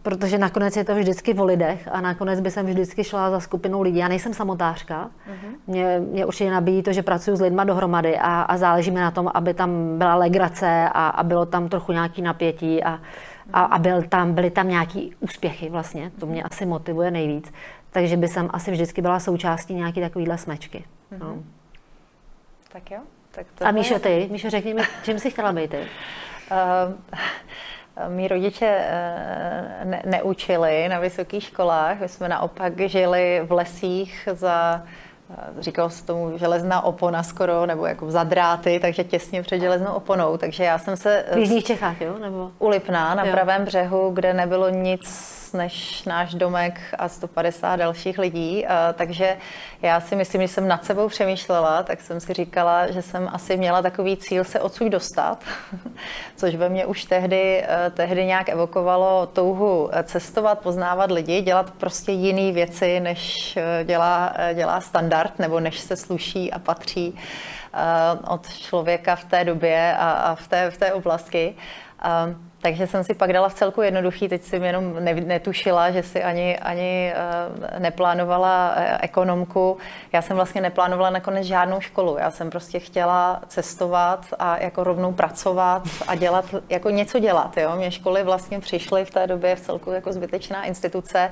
protože 0.02 0.38
nakonec 0.38 0.76
je 0.76 0.84
to 0.84 0.94
vždycky 0.94 1.34
o 1.34 1.44
lidech 1.44 1.88
a 1.92 2.00
nakonec 2.00 2.40
by 2.40 2.50
jsem 2.50 2.66
vždycky 2.66 3.04
šla 3.04 3.30
za 3.30 3.40
skupinou 3.40 3.82
lidí. 3.82 3.98
Já 3.98 4.08
nejsem 4.08 4.34
samotářka. 4.34 5.10
Uh-huh. 5.26 5.54
Mě, 5.66 6.00
mě 6.00 6.26
určitě 6.26 6.50
nabíjí 6.50 6.82
to, 6.82 6.92
že 6.92 7.02
pracuji 7.02 7.36
s 7.36 7.40
lidmi 7.40 7.62
dohromady 7.64 8.18
a, 8.18 8.42
a 8.42 8.56
záleží 8.56 8.90
mi 8.90 9.00
na 9.00 9.10
tom, 9.10 9.30
aby 9.34 9.54
tam 9.54 9.98
byla 9.98 10.14
legrace 10.14 10.88
a, 10.92 11.08
a 11.08 11.22
bylo 11.22 11.46
tam 11.46 11.68
trochu 11.68 11.92
nějaký 11.92 12.22
napětí 12.22 12.84
a, 12.84 13.00
a, 13.52 13.62
a 13.62 13.78
byl 13.78 14.02
tam, 14.02 14.34
byly 14.34 14.50
tam 14.50 14.68
nějaký 14.68 15.14
úspěchy 15.20 15.70
vlastně. 15.70 16.12
To 16.20 16.26
mě 16.26 16.42
asi 16.42 16.66
motivuje 16.66 17.10
nejvíc. 17.10 17.52
Takže 17.90 18.16
by 18.16 18.28
jsem 18.28 18.48
asi 18.52 18.70
vždycky 18.70 19.02
byla 19.02 19.20
součástí 19.20 19.74
nějaký 19.74 20.00
takovýhle 20.00 20.38
smečky. 20.38 20.84
Uh-huh. 21.12 21.18
No. 21.18 21.38
Tak 22.72 22.90
jo. 22.90 22.98
Tak 23.30 23.46
to 23.54 23.66
a 23.66 23.70
Míšo, 23.70 23.98
ty? 23.98 24.28
Míšo, 24.32 24.50
řekni 24.50 24.74
mi, 24.74 24.82
čím 25.02 25.18
jsi 25.18 25.30
chtěla 25.30 25.52
být 25.52 25.70
ty? 25.70 25.78
Uh, 25.78 26.94
Mí 28.08 28.28
rodiče 28.28 28.66
eh, 28.66 29.84
ne, 29.84 30.02
neučili 30.04 30.88
na 30.88 30.98
vysokých 30.98 31.44
školách, 31.44 32.00
my 32.00 32.08
jsme 32.08 32.28
naopak 32.28 32.80
žili 32.80 33.40
v 33.44 33.52
lesích 33.52 34.28
za 34.32 34.82
eh, 35.38 35.62
říkalo 35.62 35.90
se 35.90 36.04
tomu 36.04 36.38
železná 36.38 36.84
opona 36.84 37.22
skoro, 37.22 37.66
nebo 37.66 37.86
jako 37.86 38.10
za 38.10 38.24
dráty, 38.24 38.78
takže 38.82 39.04
těsně 39.04 39.42
před 39.42 39.60
železnou 39.60 39.92
oponou. 39.92 40.36
Takže 40.36 40.64
já 40.64 40.78
jsem 40.78 40.96
se... 40.96 41.24
V 41.34 41.38
Jižních 41.38 41.64
Čechách, 41.64 42.00
jo? 42.00 42.18
Nebo? 42.18 42.50
U 42.58 42.68
Lipna, 42.68 43.14
na 43.14 43.24
jo. 43.24 43.32
pravém 43.32 43.64
břehu, 43.64 44.10
kde 44.10 44.34
nebylo 44.34 44.68
nic 44.68 45.32
než 45.54 46.04
náš 46.04 46.34
domek 46.34 46.80
a 46.98 47.08
150 47.08 47.76
dalších 47.76 48.18
lidí. 48.18 48.66
Takže 48.94 49.36
já 49.82 50.00
si 50.00 50.16
myslím, 50.16 50.42
že 50.42 50.48
jsem 50.48 50.68
nad 50.68 50.84
sebou 50.84 51.08
přemýšlela, 51.08 51.82
tak 51.82 52.00
jsem 52.00 52.20
si 52.20 52.32
říkala, 52.32 52.90
že 52.90 53.02
jsem 53.02 53.28
asi 53.32 53.56
měla 53.56 53.82
takový 53.82 54.16
cíl 54.16 54.44
se 54.44 54.60
odsud 54.60 54.88
dostat, 54.88 55.38
což 56.36 56.54
ve 56.54 56.68
mně 56.68 56.86
už 56.86 57.04
tehdy, 57.04 57.64
tehdy 57.94 58.26
nějak 58.26 58.48
evokovalo 58.48 59.26
touhu 59.26 59.90
cestovat, 60.02 60.58
poznávat 60.58 61.10
lidi, 61.10 61.40
dělat 61.40 61.70
prostě 61.70 62.12
jiné 62.12 62.52
věci, 62.52 63.00
než 63.00 63.58
dělá, 63.84 64.34
dělá 64.54 64.80
standard, 64.80 65.21
nebo 65.38 65.60
než 65.60 65.80
se 65.80 65.96
sluší 65.96 66.52
a 66.52 66.58
patří 66.58 67.18
od 68.28 68.48
člověka 68.48 69.16
v 69.16 69.24
té 69.24 69.44
době 69.44 69.96
a, 69.98 70.34
v, 70.34 70.48
té, 70.48 70.70
v 70.70 70.76
té 70.76 70.92
oblasti. 70.92 71.54
Takže 72.62 72.86
jsem 72.86 73.04
si 73.04 73.14
pak 73.14 73.32
dala 73.32 73.48
v 73.48 73.54
celku 73.54 73.82
jednoduchý, 73.82 74.28
teď 74.28 74.42
jsem 74.42 74.64
jenom 74.64 75.04
netušila, 75.04 75.90
že 75.90 76.02
si 76.02 76.22
ani, 76.22 76.58
ani 76.58 77.12
eh, 77.14 77.80
neplánovala 77.80 78.74
eh, 78.76 78.98
ekonomku. 79.02 79.76
Já 80.12 80.22
jsem 80.22 80.36
vlastně 80.36 80.60
neplánovala 80.60 81.10
nakonec 81.10 81.46
žádnou 81.46 81.80
školu. 81.80 82.16
Já 82.18 82.30
jsem 82.30 82.50
prostě 82.50 82.78
chtěla 82.78 83.42
cestovat 83.46 84.26
a 84.38 84.62
jako 84.62 84.84
rovnou 84.84 85.12
pracovat 85.12 85.82
a 86.08 86.14
dělat, 86.14 86.44
jako 86.68 86.90
něco 86.90 87.18
dělat. 87.18 87.56
Jo? 87.56 87.76
Mě 87.76 87.90
školy 87.90 88.22
vlastně 88.22 88.60
přišly 88.60 89.04
v 89.04 89.10
té 89.10 89.26
době 89.26 89.56
v 89.56 89.60
celku 89.60 89.90
jako 89.90 90.12
zbytečná 90.12 90.64
instituce. 90.64 91.30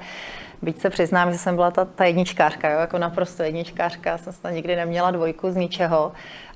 Byť 0.62 0.81
se 0.81 0.90
přiznám, 0.90 1.33
že 1.33 1.38
jsem 1.38 1.55
byla 1.55 1.70
ta, 1.70 1.85
ta 1.85 2.05
jedničkářka, 2.05 2.70
jo? 2.70 2.81
jako 2.81 2.99
naprosto 2.99 3.42
jedničkářka. 3.42 4.18
Jsem 4.18 4.33
snad 4.33 4.51
nikdy 4.51 4.77
neměla 4.77 5.11
dvojku 5.11 5.51
z 5.51 5.57
ničeho. 5.57 6.12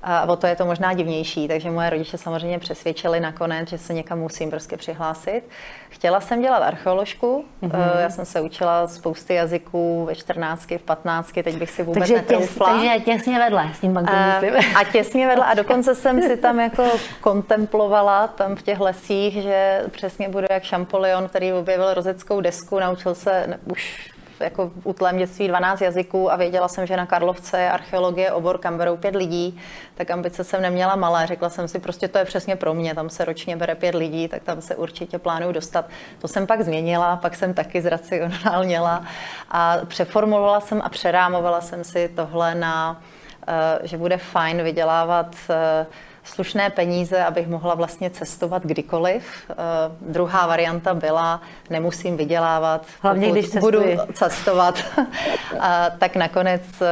A 0.07 0.25
o 0.25 0.35
to 0.35 0.47
je 0.47 0.55
to 0.55 0.65
možná 0.65 0.93
divnější, 0.93 1.47
takže 1.47 1.71
moje 1.71 1.89
rodiče 1.89 2.17
samozřejmě 2.17 2.59
přesvědčili 2.59 3.19
nakonec, 3.19 3.69
že 3.69 3.77
se 3.77 3.93
někam 3.93 4.19
musím 4.19 4.49
prostě 4.49 4.77
přihlásit. 4.77 5.41
Chtěla 5.89 6.19
jsem 6.21 6.41
dělat 6.41 6.57
archeoložku, 6.57 7.45
mm-hmm. 7.63 7.99
já 7.99 8.09
jsem 8.09 8.25
se 8.25 8.41
učila 8.41 8.87
spousty 8.87 9.33
jazyků 9.33 10.05
ve 10.05 10.15
14, 10.15 10.71
v 10.77 10.81
15, 10.81 11.31
teď 11.31 11.57
bych 11.57 11.69
si 11.69 11.83
vůbec 11.83 11.99
takže 12.01 12.15
netroufla. 12.15 12.67
Těs, 12.67 12.81
takže 12.81 13.05
těsně 13.05 13.39
vedle 13.39 13.71
s 13.73 13.79
tím 13.79 13.97
a, 13.97 14.41
a 14.75 14.83
těsně 14.83 15.27
vedle 15.27 15.45
a 15.45 15.53
dokonce 15.53 15.95
jsem 15.95 16.21
si 16.21 16.37
tam 16.37 16.59
jako 16.59 16.83
kontemplovala 17.21 18.27
tam 18.27 18.55
v 18.55 18.61
těch 18.61 18.79
lesích, 18.79 19.33
že 19.33 19.83
přesně 19.91 20.29
budu 20.29 20.47
jak 20.49 20.63
Champollion, 20.63 21.27
který 21.27 21.53
objevil 21.53 21.93
rozeckou 21.93 22.41
desku, 22.41 22.79
naučil 22.79 23.15
se 23.15 23.59
už 23.65 23.94
jako 24.39 24.71
v 24.79 24.85
útlém 24.85 25.17
dětství 25.17 25.47
12 25.47 25.81
jazyků 25.81 26.31
a 26.31 26.35
věděla 26.35 26.67
jsem, 26.67 26.87
že 26.87 26.97
na 26.97 27.05
Karlovce 27.05 27.61
je 27.61 27.71
archeologie 27.71 28.31
obor, 28.31 28.57
kam 28.57 28.77
berou 28.77 28.97
pět 28.97 29.15
lidí, 29.15 29.59
tak 29.95 30.11
ambice 30.11 30.43
jsem 30.43 30.61
neměla 30.61 30.95
malé. 30.95 31.27
Řekla 31.27 31.49
jsem 31.49 31.67
si, 31.67 31.79
prostě 31.79 32.07
to 32.07 32.17
je 32.17 32.25
přesně 32.25 32.55
pro 32.55 32.73
mě, 32.73 32.95
tam 32.95 33.09
se 33.09 33.25
ročně 33.25 33.55
bere 33.55 33.75
pět 33.75 33.95
lidí, 33.95 34.27
tak 34.27 34.43
tam 34.43 34.61
se 34.61 34.75
určitě 34.75 35.19
plánuju 35.19 35.51
dostat. 35.51 35.85
To 36.21 36.27
jsem 36.27 36.47
pak 36.47 36.61
změnila, 36.61 37.15
pak 37.15 37.35
jsem 37.35 37.53
taky 37.53 37.81
zracionálněla 37.81 39.03
a 39.51 39.77
přeformulovala 39.85 40.59
jsem 40.59 40.81
a 40.81 40.89
přerámovala 40.89 41.61
jsem 41.61 41.83
si 41.83 42.09
tohle 42.15 42.55
na, 42.55 43.01
eh, 43.47 43.87
že 43.87 43.97
bude 43.97 44.17
fajn 44.17 44.63
vydělávat 44.63 45.35
eh, 45.49 45.85
slušné 46.25 46.69
peníze, 46.69 47.23
abych 47.23 47.47
mohla 47.47 47.75
vlastně 47.75 48.09
cestovat 48.09 48.63
kdykoliv. 48.63 49.23
Uh, 49.49 50.13
druhá 50.13 50.47
varianta 50.47 50.93
byla, 50.93 51.41
nemusím 51.69 52.17
vydělávat, 52.17 52.85
Hlavně, 53.01 53.31
když 53.31 53.47
budu 53.47 53.83
cestovat. 54.13 54.83
a, 55.59 55.89
tak 55.89 56.15
nakonec 56.15 56.61
uh, 56.81 56.87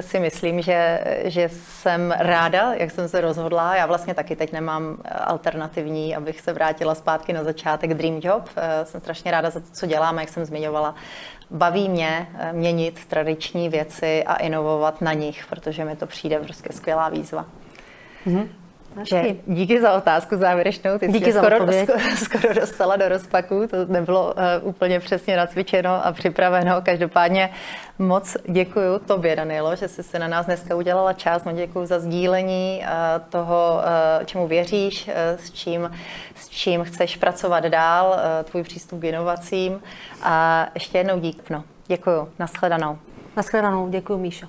si 0.00 0.20
myslím, 0.20 0.62
že, 0.62 1.04
že 1.24 1.48
jsem 1.52 2.14
ráda, 2.18 2.74
jak 2.74 2.90
jsem 2.90 3.08
se 3.08 3.20
rozhodla. 3.20 3.76
Já 3.76 3.86
vlastně 3.86 4.14
taky 4.14 4.36
teď 4.36 4.52
nemám 4.52 4.96
alternativní, 5.10 6.16
abych 6.16 6.40
se 6.40 6.52
vrátila 6.52 6.94
zpátky 6.94 7.32
na 7.32 7.44
začátek 7.44 7.94
Dream 7.94 8.20
Job. 8.22 8.42
Uh, 8.42 8.62
jsem 8.84 9.00
strašně 9.00 9.30
ráda 9.30 9.50
za 9.50 9.60
to, 9.60 9.66
co 9.72 9.86
dělám, 9.86 10.18
jak 10.18 10.28
jsem 10.28 10.44
zmiňovala. 10.44 10.94
Baví 11.50 11.88
mě 11.88 12.26
měnit 12.52 13.04
tradiční 13.04 13.68
věci 13.68 14.24
a 14.24 14.34
inovovat 14.34 15.00
na 15.00 15.12
nich, 15.12 15.46
protože 15.46 15.84
mi 15.84 15.96
to 15.96 16.06
přijde 16.06 16.38
prostě 16.38 16.72
skvělá 16.72 17.08
výzva. 17.08 17.46
Mm-hmm. 18.26 18.48
Že 19.02 19.24
díky 19.46 19.80
za 19.80 19.92
otázku 19.92 20.36
závěrečnou. 20.36 20.98
Ty 20.98 21.08
díky 21.08 21.32
jsi 21.32 21.38
skoro, 21.38 21.56
skoro, 21.56 21.98
skoro 22.16 22.54
dostala 22.54 22.96
do 22.96 23.08
rozpaku, 23.08 23.66
to 23.66 23.76
nebylo 23.86 24.34
uh, 24.62 24.68
úplně 24.68 25.00
přesně 25.00 25.36
nacvičeno 25.36 26.06
a 26.06 26.12
připraveno. 26.12 26.82
Každopádně 26.82 27.50
moc 27.98 28.36
děkuji 28.48 28.98
tobě, 29.06 29.36
Danilo, 29.36 29.76
že 29.76 29.88
jsi 29.88 30.02
se 30.02 30.18
na 30.18 30.28
nás 30.28 30.46
dneska 30.46 30.76
udělala 30.76 31.12
čas. 31.12 31.44
Moc 31.44 31.56
děkuji 31.56 31.86
za 31.86 31.98
sdílení 31.98 32.82
uh, 32.82 32.86
toho, 33.28 33.80
uh, 34.18 34.24
čemu 34.24 34.46
věříš, 34.46 35.08
uh, 35.08 35.14
s, 35.40 35.50
čím, 35.50 35.90
s 36.34 36.48
čím 36.48 36.84
chceš 36.84 37.16
pracovat 37.16 37.64
dál, 37.64 38.08
uh, 38.10 38.50
tvůj 38.50 38.62
přístup 38.62 39.00
k 39.00 39.04
inovacím. 39.04 39.80
A 40.22 40.66
ještě 40.74 40.98
jednou 40.98 41.18
dík. 41.18 41.50
No, 41.50 41.64
děkuji. 41.86 42.28
Naschledanou. 42.38 42.98
Naschledanou. 43.36 43.88
Děkuji, 43.88 44.18
Míšo. 44.18 44.46